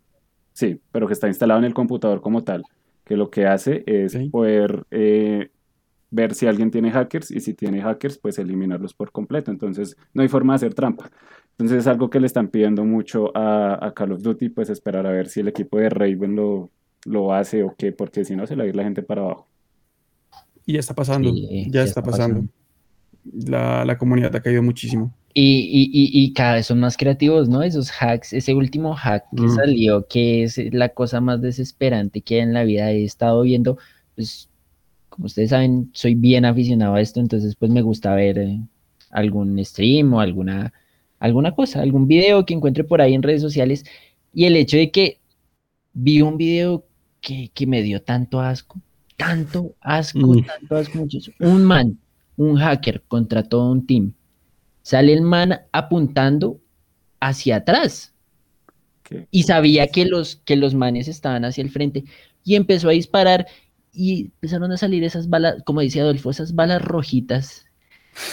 [0.53, 2.63] sí, pero que está instalado en el computador como tal,
[3.05, 5.51] que lo que hace es poder eh,
[6.11, 9.51] ver si alguien tiene hackers y si tiene hackers, pues eliminarlos por completo.
[9.51, 11.09] Entonces, no hay forma de hacer trampa.
[11.51, 15.11] Entonces, es algo que le están pidiendo mucho a, Call of Duty, pues esperar a
[15.11, 16.69] ver si el equipo de Raven lo,
[17.05, 19.21] lo hace o qué, porque si no, se le va a ir la gente para
[19.21, 19.48] abajo.
[20.69, 22.47] Y ya está pasando, ya, está, pasando.
[23.23, 25.11] La, la, comunidad ha caído muchísimo.
[25.33, 27.63] Y, y, cada vez son más creativos, ¿no?
[27.63, 29.55] Esos hacks, ese último hack que mm.
[29.55, 33.79] salió, que es la cosa más desesperante que en la vida he estado viendo,
[34.13, 34.47] pues,
[35.09, 38.61] como ustedes saben, soy bien aficionado a esto, entonces pues me gusta ver eh,
[39.09, 40.71] algún stream o alguna,
[41.17, 43.85] alguna cosa, algún video que encuentre por ahí en redes sociales.
[44.35, 45.19] Y el hecho de que
[45.93, 46.85] vi un video
[47.21, 48.79] que, me dio tanto asco,
[49.19, 50.45] tanto asco, mm.
[50.45, 51.07] tanto asco,
[51.41, 51.99] Un man,
[52.37, 54.13] un hacker contra todo un team
[54.89, 56.59] sale el man apuntando
[57.19, 58.15] hacia atrás.
[59.29, 62.05] Y sabía que los, que los manes estaban hacia el frente.
[62.43, 63.45] Y empezó a disparar
[63.93, 67.65] y empezaron a salir esas balas, como decía Adolfo, esas balas rojitas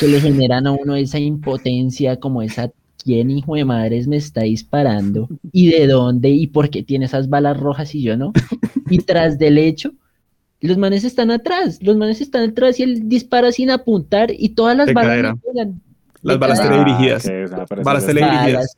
[0.01, 2.70] que le generan a uno esa impotencia, como esa,
[3.05, 5.28] ¿quién hijo de madres me está disparando?
[5.53, 6.30] ¿Y de dónde?
[6.30, 8.32] ¿Y por qué tiene esas balas rojas y yo no?
[8.89, 9.93] Y tras del hecho,
[10.61, 14.77] los manes están atrás, los manes están atrás y él dispara sin apuntar y todas
[14.77, 15.37] las balas
[16.27, 17.29] las balas teledirigidas.
[17.53, 18.77] Ah, balas teledirigidas.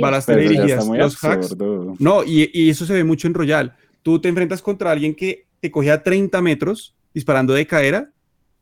[0.00, 0.86] Balas teledirigidas.
[0.88, 1.56] Los hacks.
[2.00, 3.76] No, y, eso se ve mucho en Royal.
[4.02, 8.10] Tú te enfrentas contra alguien que te coge a 30 metros disparando de cadera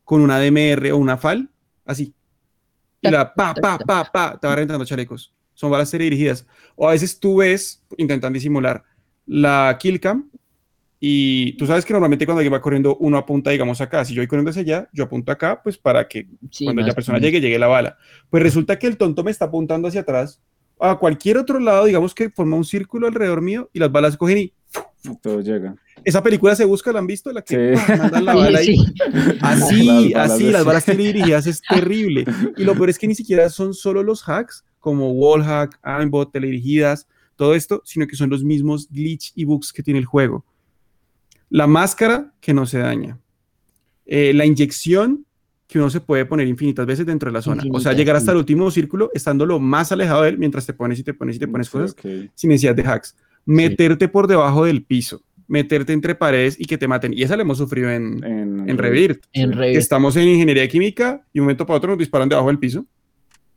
[0.03, 1.49] con una DMR o una FAL,
[1.85, 2.13] así.
[3.01, 5.33] Y la pa, pa, pa, pa, te va reventando chalecos.
[5.55, 6.45] Son balas teledirigidas.
[6.75, 8.83] O a veces tú ves, intentan disimular,
[9.25, 10.29] la killcam
[10.99, 14.03] y tú sabes que normalmente cuando alguien va corriendo, uno apunta, digamos, acá.
[14.03, 16.27] Si yo voy corriendo hacia allá, yo apunto acá, pues para que
[16.63, 17.97] cuando la persona llegue, llegue la bala.
[18.29, 20.41] Pues resulta que el tonto me está apuntando hacia atrás,
[20.79, 24.37] a cualquier otro lado, digamos que forma un círculo alrededor mío y las balas cogen
[24.37, 24.53] y...
[25.21, 25.75] Todo llega.
[26.03, 27.31] Esa película se busca, ¿la han visto?
[27.31, 28.75] La que mandan la bala ahí.
[29.39, 32.25] Así, así, las balas dirigidas es terrible.
[32.57, 37.07] Y lo peor es que ni siquiera son solo los hacks, como wallhack, aimbot, teledirigidas,
[37.37, 40.43] todo esto, sino que son los mismos glitch y bugs que tiene el juego.
[41.49, 43.17] La máscara que no se daña.
[44.05, 45.25] Eh, la inyección
[45.67, 47.63] que uno se puede poner infinitas veces dentro de la zona.
[47.71, 50.73] o sea, llegar hasta el último círculo estando lo más alejado de él mientras te
[50.73, 51.95] pones y te pones y te pones cosas
[52.33, 53.15] sin necesidad de hacks.
[53.45, 57.13] Meterte por debajo del piso, meterte entre paredes y que te maten.
[57.13, 59.25] Y esa la hemos sufrido en, en, Revirt.
[59.31, 62.87] Estamos en ingeniería química y un momento para otro nos disparan debajo del piso.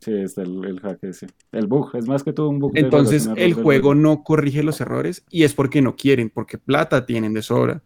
[0.03, 1.27] Sí, es el, el hack ese.
[1.53, 2.73] El bug, es más que todo un bug.
[2.75, 7.33] Entonces el juego no corrige los errores y es porque no quieren, porque plata tienen
[7.33, 7.81] de sobra.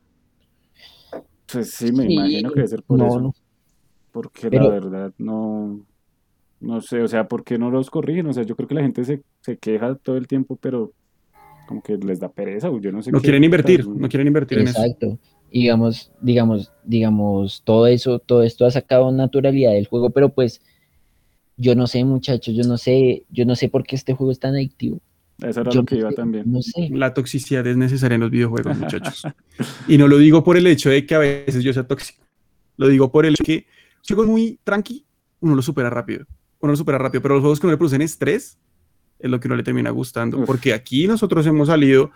[1.51, 3.35] Pues sí, me imagino que debe ser por eso.
[4.11, 5.79] Porque la verdad no,
[6.59, 8.25] no sé, o sea, ¿por qué no los corrigen?
[8.25, 10.93] O sea, yo creo que la gente se, se queja todo el tiempo, pero
[11.67, 13.11] como que les da pereza, o yo no sé.
[13.11, 14.81] No quieren invertir, no quieren invertir en eso.
[14.81, 15.19] Exacto.
[15.51, 20.61] Digamos, digamos, digamos, todo eso, todo esto ha sacado naturalidad del juego, pero pues
[21.57, 24.39] yo no sé, muchachos, yo no sé, yo no sé por qué este juego es
[24.39, 25.01] tan adictivo.
[25.41, 26.51] Eso era lo que iba también.
[26.51, 26.89] No sé.
[26.91, 29.23] La toxicidad es necesaria en los videojuegos, muchachos.
[29.87, 32.23] y no lo digo por el hecho de que a veces yo sea tóxico.
[32.77, 33.67] Lo digo por el hecho de que
[34.01, 35.05] si juego muy tranqui,
[35.39, 36.25] uno lo supera rápido.
[36.59, 37.21] Uno lo supera rápido.
[37.21, 38.57] Pero los juegos que no le producen estrés
[39.19, 40.43] es lo que no le termina gustando.
[40.45, 42.11] Porque aquí nosotros hemos salido.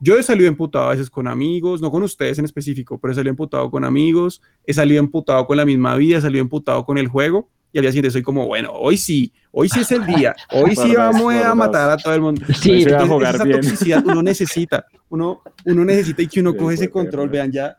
[0.00, 3.14] Yo he salido emputado a veces con amigos, no con ustedes en específico, pero he
[3.14, 6.98] salido emputado con amigos, he salido emputado con la misma vida, he salido emputado con
[6.98, 10.06] el juego y al día siguiente soy como, bueno, hoy sí, hoy sí es el
[10.06, 12.44] día, hoy sí vamos a matar a todo el mundo.
[12.60, 13.60] Sí, a jugar esa bien.
[13.60, 17.76] toxicidad uno necesita, uno, uno necesita y que uno coge ese control, vean, ya,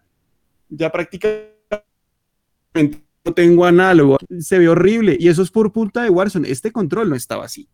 [0.69, 1.57] ya prácticamente
[3.25, 7.09] no tengo análogo, se ve horrible y eso es por punta de Warzone, este control
[7.09, 7.67] no estaba así.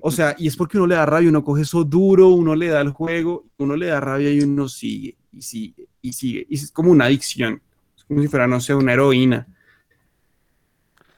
[0.00, 2.68] O sea, y es porque uno le da rabia, uno coge eso duro, uno le
[2.68, 6.46] da el juego, uno le da rabia y uno sigue y sigue y sigue.
[6.50, 7.62] Y es como una adicción,
[7.96, 9.46] es como si fuera, no sé, una heroína.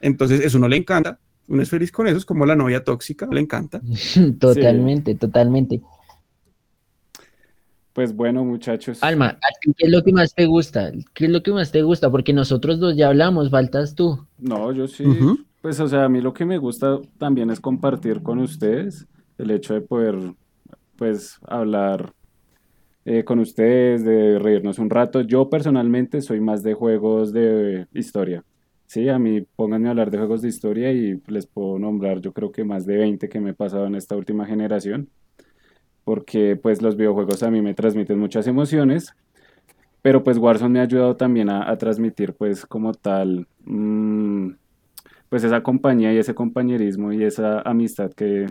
[0.05, 1.18] Entonces, eso no le encanta.
[1.48, 3.80] Uno es feliz con eso, es como la novia tóxica, le encanta.
[4.38, 5.80] totalmente, totalmente.
[7.94, 9.02] Pues bueno, muchachos.
[9.02, 10.92] Alma, ¿qué es lo que más te gusta?
[11.14, 12.11] ¿Qué es lo que más te gusta?
[12.11, 14.26] Porque nosotros dos ya hablamos, faltas tú.
[14.36, 15.05] No, yo sí.
[15.62, 19.07] Pues, o sea, a mí lo que me gusta también es compartir con ustedes
[19.38, 20.16] el hecho de poder,
[20.96, 22.12] pues, hablar
[23.07, 25.22] eh, con ustedes, de reírnos un rato.
[25.22, 28.44] Yo personalmente soy más de juegos de historia.
[28.87, 32.32] Sí, a mí pónganme a hablar de juegos de historia y les puedo nombrar yo
[32.32, 35.09] creo que más de 20 que me he pasado en esta última generación,
[36.05, 39.14] porque pues los videojuegos a mí me transmiten muchas emociones,
[40.03, 44.51] pero pues Warzone me ha ayudado también a, transmitir pues como tal, mm,
[45.28, 48.47] pues esa compañía y ese compañerismo y esa amistad que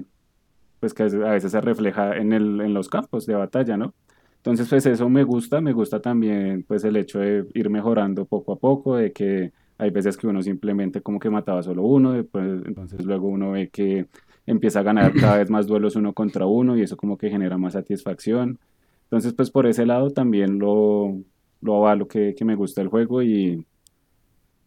[0.79, 3.93] pues que a veces se refleja en, el, en los campos de batalla, ¿no?
[4.37, 8.53] Entonces pues eso me gusta, me gusta también pues el hecho de ir mejorando poco
[8.53, 9.53] a poco, de que
[9.83, 13.69] hay veces que uno simplemente como que mataba solo uno, después, entonces luego uno ve
[13.69, 14.07] que
[14.45, 17.57] empieza a ganar cada vez más duelos uno contra uno y eso como que genera
[17.57, 18.59] más satisfacción.
[19.03, 21.21] Entonces pues por ese lado también lo,
[21.61, 23.65] lo avalo que, que me gusta el juego y,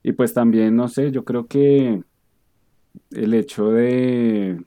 [0.02, 2.02] y pues también, no sé, yo creo que
[3.10, 4.62] el hecho de,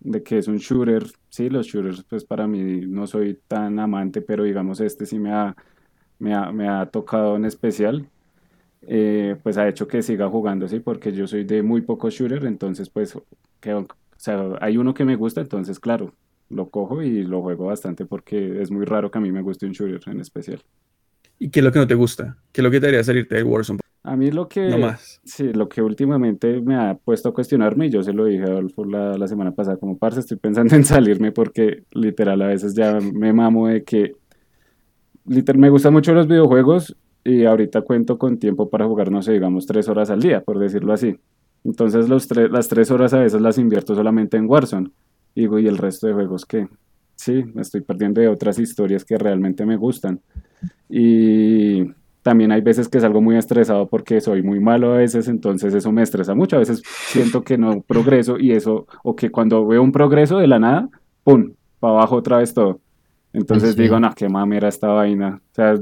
[0.00, 4.22] de que es un shooter, sí, los shooters, pues para mí no soy tan amante,
[4.22, 5.56] pero digamos este sí me ha,
[6.18, 8.08] me ha, me ha tocado en especial.
[8.82, 12.44] Eh, pues ha hecho que siga jugando así, porque yo soy de muy poco shooter,
[12.44, 13.18] entonces pues
[13.60, 16.12] que, o sea, hay uno que me gusta, entonces claro,
[16.48, 19.66] lo cojo y lo juego bastante porque es muy raro que a mí me guste
[19.66, 20.62] un shooter en especial.
[21.38, 22.36] ¿Y qué es lo que no te gusta?
[22.52, 23.78] ¿Qué es lo que te haría salirte del Warzone?
[24.02, 25.20] A mí lo que, No más.
[25.24, 28.46] sí, lo que últimamente me ha puesto a cuestionarme, y yo se lo dije a
[28.46, 32.74] Adolfo la, la semana pasada, como parce, estoy pensando en salirme porque literal a veces
[32.74, 34.12] ya me mamo de que,
[35.26, 36.96] literal, me gustan mucho los videojuegos
[37.28, 40.58] y ahorita cuento con tiempo para jugar, no sé, digamos, tres horas al día, por
[40.58, 41.14] decirlo así.
[41.62, 44.90] Entonces los tres, las tres horas a veces las invierto solamente en Warzone.
[45.34, 46.68] Y digo, ¿y el resto de juegos qué?
[47.16, 50.20] Sí, me estoy perdiendo de otras historias que realmente me gustan.
[50.88, 55.74] Y también hay veces que salgo muy estresado porque soy muy malo a veces, entonces
[55.74, 56.56] eso me estresa mucho.
[56.56, 60.46] A veces siento que no progreso y eso, o que cuando veo un progreso de
[60.46, 60.88] la nada,
[61.24, 61.52] ¡pum!
[61.78, 62.80] Para abajo otra vez todo.
[63.34, 63.82] Entonces sí.
[63.82, 65.42] digo, no, qué mamera esta vaina.
[65.52, 65.78] O sea,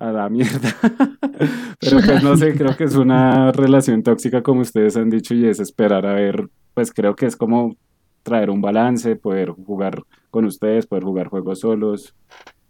[0.00, 0.74] a la mierda.
[1.80, 5.46] Pero pues no sé, creo que es una relación tóxica como ustedes han dicho y
[5.46, 7.76] es esperar a ver, pues creo que es como
[8.22, 12.14] traer un balance, poder jugar con ustedes, poder jugar juegos solos.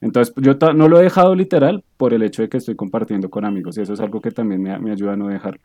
[0.00, 3.44] Entonces yo no lo he dejado literal por el hecho de que estoy compartiendo con
[3.44, 5.62] amigos y eso es algo que también me, me ayuda a no dejarlo.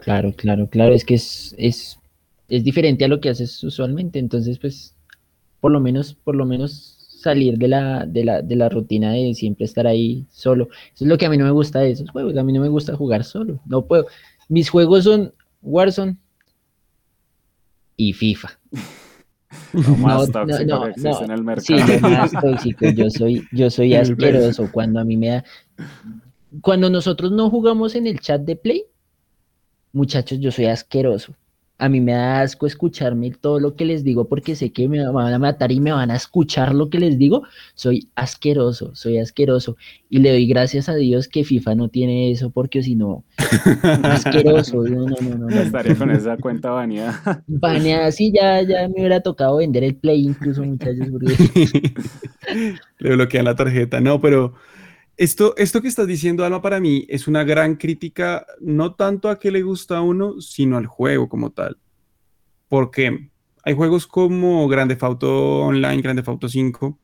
[0.00, 1.98] Claro, claro, claro, es que es, es,
[2.48, 4.94] es diferente a lo que haces usualmente, entonces pues
[5.60, 9.34] por lo menos, por lo menos salir de la, de la, de la rutina de
[9.34, 10.68] siempre estar ahí solo.
[10.94, 12.60] Eso es lo que a mí no me gusta de esos juegos, a mí no
[12.60, 14.06] me gusta jugar solo, no puedo.
[14.48, 16.16] Mis juegos son Warzone
[17.96, 18.58] y FIFA.
[19.72, 21.66] Lo más No, tóxico no, que existe no, en el mercado.
[21.66, 22.86] Sí, lo más tóxico.
[22.90, 25.44] Yo soy, yo soy asqueroso cuando a mí me da.
[26.60, 28.84] Cuando nosotros no jugamos en el chat de Play,
[29.92, 31.34] muchachos, yo soy asqueroso.
[31.78, 35.08] A mí me da asco escucharme todo lo que les digo porque sé que me
[35.08, 37.44] van a matar y me van a escuchar lo que les digo.
[37.74, 39.76] Soy asqueroso, soy asqueroso.
[40.10, 43.24] Y le doy gracias a Dios que FIFA no tiene eso porque si no,
[44.02, 44.82] asqueroso.
[44.82, 47.42] No, no, no, no, estaría con esa cuenta baneada.
[47.46, 51.36] Baneada, sí, ya, ya me hubiera tocado vender el Play incluso, muchachos, porque
[52.98, 54.00] Le bloquean la tarjeta.
[54.00, 54.54] No, pero
[55.18, 59.38] esto, esto que estás diciendo, Alma, para mí es una gran crítica, no tanto a
[59.38, 61.76] qué le gusta a uno, sino al juego como tal.
[62.68, 63.30] Porque
[63.64, 66.98] hay juegos como Grande Auto Online, Grande Auto 5,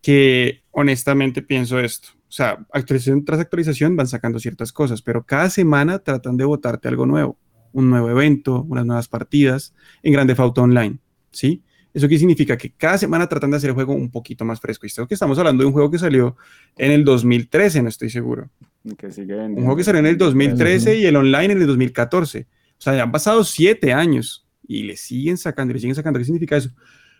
[0.00, 2.08] que honestamente pienso esto.
[2.26, 6.88] O sea, actualización tras actualización van sacando ciertas cosas, pero cada semana tratan de botarte
[6.88, 7.38] algo nuevo,
[7.72, 10.98] un nuevo evento, unas nuevas partidas en Grande Auto Online,
[11.32, 11.62] ¿sí?
[11.92, 12.56] ¿Eso qué significa?
[12.56, 14.86] Que cada semana tratan de hacer el juego un poquito más fresco.
[14.86, 16.36] Y esto que estamos hablando de un juego que salió
[16.76, 18.48] en el 2013, no estoy seguro.
[18.96, 22.46] Que sigue Un juego que salió en el 2013 y el online en el 2014.
[22.78, 26.18] O sea, ya han pasado siete años y le siguen sacando, y le siguen sacando.
[26.18, 26.70] ¿Qué significa eso?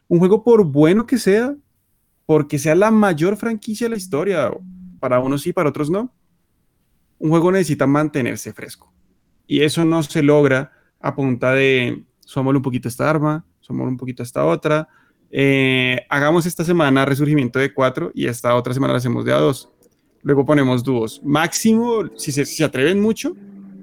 [0.06, 1.54] Un juego por bueno que sea,
[2.24, 4.50] porque sea la mayor franquicia de la historia,
[5.00, 6.14] para unos sí, para otros no,
[7.18, 8.92] un juego necesita mantenerse fresco.
[9.46, 13.96] Y eso no se logra a punta de sumámosle un poquito esta arma, sumámosle un
[13.96, 14.88] poquito a esta otra.
[15.30, 19.36] eh, hagamos esta semana resurgimiento de 4 y esta otra semana la hacemos de a
[19.38, 19.68] 2.
[20.22, 21.20] Luego ponemos dúos.
[21.24, 23.36] Máximo, si se, si se atreven mucho,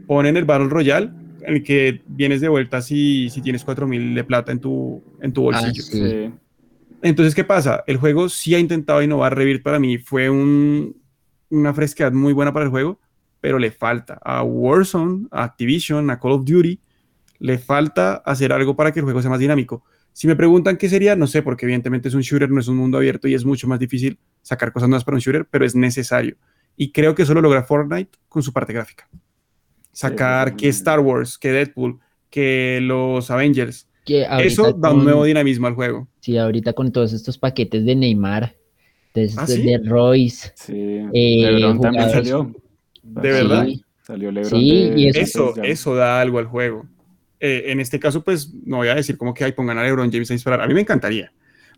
[0.08, 1.10] ponen el Battle Royale,
[1.42, 5.32] en el que vienes de vuelta si, si tienes 4000 de plata en tu, en
[5.32, 5.82] tu Ah, bolsillo.
[5.84, 5.98] sí.
[5.98, 6.32] Sí.
[7.02, 7.84] Entonces, ¿qué pasa?
[7.88, 9.36] El juego sí ha intentado innovar.
[9.36, 10.96] Revit para mí fue un-
[11.50, 13.00] una fresquedad muy buena para el juego,
[13.40, 16.80] pero le falta a Warzone, a Activision, a Call of Duty,
[17.40, 19.84] le falta hacer algo para que el juego sea más dinámico.
[20.14, 22.78] Si me preguntan qué sería, no sé, porque evidentemente es un shooter, no es un
[22.78, 25.76] mundo abierto y es mucho más difícil sacar cosas nuevas para un shooter, pero es
[25.76, 26.38] necesario.
[26.76, 29.08] Y creo que eso lo logra Fortnite con su parte gráfica.
[29.92, 30.68] Sacar sí, que.
[30.70, 33.88] Star Wars, que Deadpool, que los Avengers.
[34.06, 36.08] que Eso da un con- nuevo dinamismo al juego.
[36.22, 38.56] Sí, ahorita con todos estos paquetes de Neymar,
[39.14, 39.62] de, ¿Ah, de- sí?
[39.64, 40.52] de Royce.
[40.56, 40.74] Sí,
[41.14, 42.52] Eh, LeBron también salió.
[43.04, 43.66] ¿De verdad?
[43.66, 44.50] Sí, Salió LeBron.
[44.62, 46.86] Sí, de- y eso- eso da algo al juego.
[47.40, 50.12] Eh, en este caso, pues no voy a decir como que hay pongan a LeBron
[50.12, 50.62] James a disparar.
[50.62, 51.32] A mí me encantaría,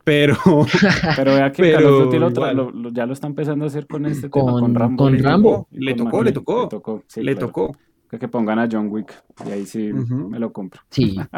[0.03, 0.35] pero
[1.15, 1.79] Pero vea que Pero
[2.09, 5.03] lo lo- lo- ya lo está empezando a hacer con este Con- tema, con Rambo.
[5.03, 5.67] con Rambo.
[5.71, 7.03] y Le tocó, le tocó.
[7.07, 7.47] sí, le claro.
[7.47, 7.77] tocó.
[8.09, 9.13] Que, que pongan a John Wick
[9.47, 10.81] y ahí sí me lo compro.
[10.89, 11.17] Sí.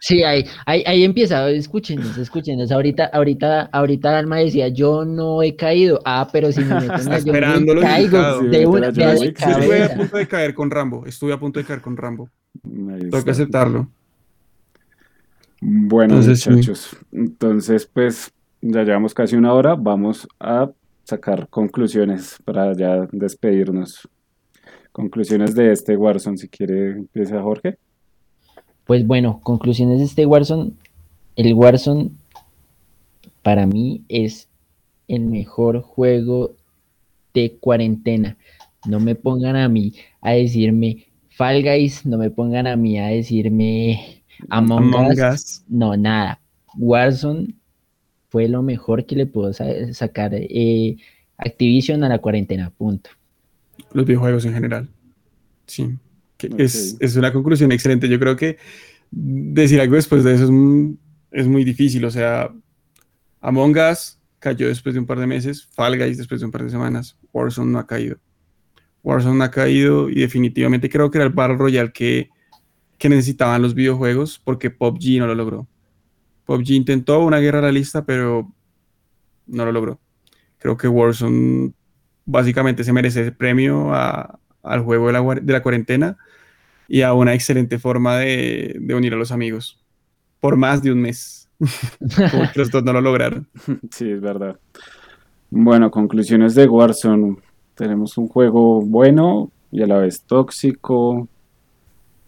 [0.00, 2.70] Sí, ahí, ahí, ahí empieza, escúchenos, escúchenos.
[2.70, 5.98] Ahorita, ahorita, ahorita Alma decía, yo no he caído.
[6.04, 8.40] Ah, pero si me meten a John Wick, caigo.
[8.40, 9.44] Sí, de una de Wick, sí.
[9.46, 11.06] Yo estuve a punto de caer con Rambo.
[11.06, 12.28] Estuve a punto de caer con Rambo.
[12.62, 13.88] Tengo que aceptarlo.
[15.62, 16.50] Bueno, Entonces, sí.
[16.50, 20.70] muchachos, entonces pues ya llevamos casi una hora, vamos a
[21.04, 24.06] sacar conclusiones para ya despedirnos.
[24.94, 27.78] Conclusiones de este Warzone, si quiere empieza Jorge.
[28.84, 30.70] Pues bueno, conclusiones de este Warzone.
[31.34, 32.12] El Warzone
[33.42, 34.48] para mí es
[35.08, 36.54] el mejor juego
[37.34, 38.36] de cuarentena.
[38.86, 43.08] No me pongan a mí a decirme Fall Guys, no me pongan a mí a
[43.08, 45.64] decirme Among, Us.
[45.66, 46.40] No, nada.
[46.78, 47.56] Warzone
[48.28, 50.96] fue lo mejor que le pudo sacar eh,
[51.36, 53.10] Activision a la cuarentena, punto.
[53.94, 54.90] Los videojuegos en general.
[55.66, 55.96] Sí.
[56.58, 58.08] Es, es, una conclusión excelente.
[58.08, 58.58] Yo creo que
[59.10, 60.50] decir algo después de eso es,
[61.30, 62.04] es muy difícil.
[62.04, 62.52] O sea,
[63.40, 66.64] Among Us cayó después de un par de meses, Fall Guys después de un par
[66.64, 68.18] de semanas, Warzone no ha caído.
[69.02, 72.30] Warzone no ha caído y definitivamente creo que era el Battle Royale que,
[72.98, 75.68] que necesitaban los videojuegos porque PUBG no lo logró.
[76.44, 78.52] PUBG intentó una guerra realista, pero
[79.46, 80.00] no lo logró.
[80.58, 81.72] Creo que Warzone
[82.26, 86.16] básicamente se merece el premio al juego de la, cuarentena
[86.88, 89.84] y a una excelente forma de, de unir a los amigos
[90.40, 91.48] por más de un mes.
[92.54, 93.46] los dos no lo lograron.
[93.90, 94.58] Sí, es verdad.
[95.50, 97.36] Bueno, conclusiones de Warzone.
[97.74, 101.28] Tenemos un juego bueno y a la vez tóxico,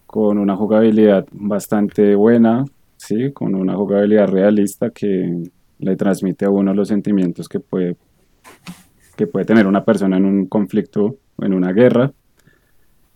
[0.05, 2.65] con una jugabilidad bastante buena,
[2.97, 3.31] ¿sí?
[3.33, 5.43] con una jugabilidad realista que
[5.79, 7.95] le transmite a uno los sentimientos que puede,
[9.17, 12.13] que puede tener una persona en un conflicto o en una guerra.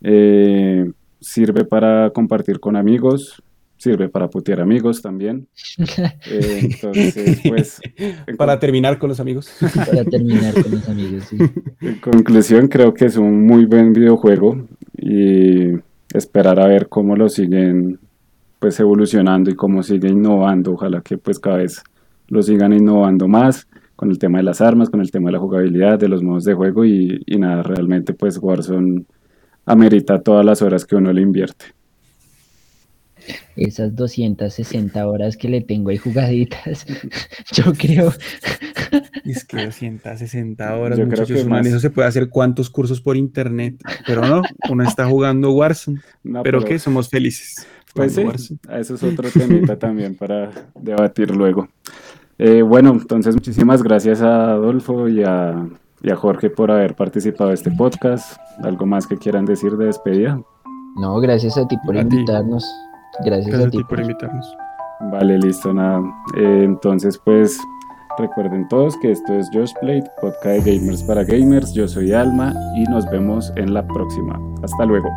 [0.01, 0.91] Eh,
[1.21, 3.41] sirve para compartir con amigos,
[3.77, 5.47] sirve para putear amigos también.
[6.29, 7.81] Eh, entonces, pues...
[8.37, 9.49] Para terminar con los amigos.
[9.75, 11.37] Para terminar con los amigos, sí.
[11.81, 15.73] En conclusión, creo que es un muy buen videojuego y
[16.13, 17.99] esperar a ver cómo lo siguen
[18.59, 20.73] pues evolucionando y cómo sigue innovando.
[20.73, 21.83] Ojalá que pues cada vez
[22.27, 23.67] lo sigan innovando más
[24.01, 26.43] con el tema de las armas, con el tema de la jugabilidad, de los modos
[26.43, 29.05] de juego y, y nada, realmente pues Warzone
[29.63, 31.65] amerita todas las horas que uno le invierte
[33.55, 36.87] esas 260 horas que le tengo ahí jugaditas,
[37.51, 38.11] yo creo.
[39.23, 43.75] Es que 260 horas, yo creo que eso se puede hacer cuántos cursos por internet,
[44.07, 46.01] pero no, uno está jugando Warzone,
[46.43, 47.67] pero, que somos felices.
[47.93, 48.23] Pues sí,
[48.71, 51.67] eso es otro temita también para debatir luego.
[52.43, 55.63] Eh, bueno, entonces muchísimas gracias a Adolfo y a,
[56.01, 58.41] y a Jorge por haber participado de este podcast.
[58.63, 60.41] ¿Algo más que quieran decir de despedida?
[60.95, 62.65] No, gracias a ti por invitarnos.
[63.23, 64.57] Gracias, a, ti por invitarnos.
[65.11, 66.01] Vale, listo, nada.
[66.35, 67.59] Eh, entonces, pues
[68.17, 71.71] recuerden todos que esto es Josh Plate, podcast de gamers para gamers.
[71.73, 74.39] Yo soy Alma y nos vemos en la próxima.
[74.63, 75.09] Hasta luego.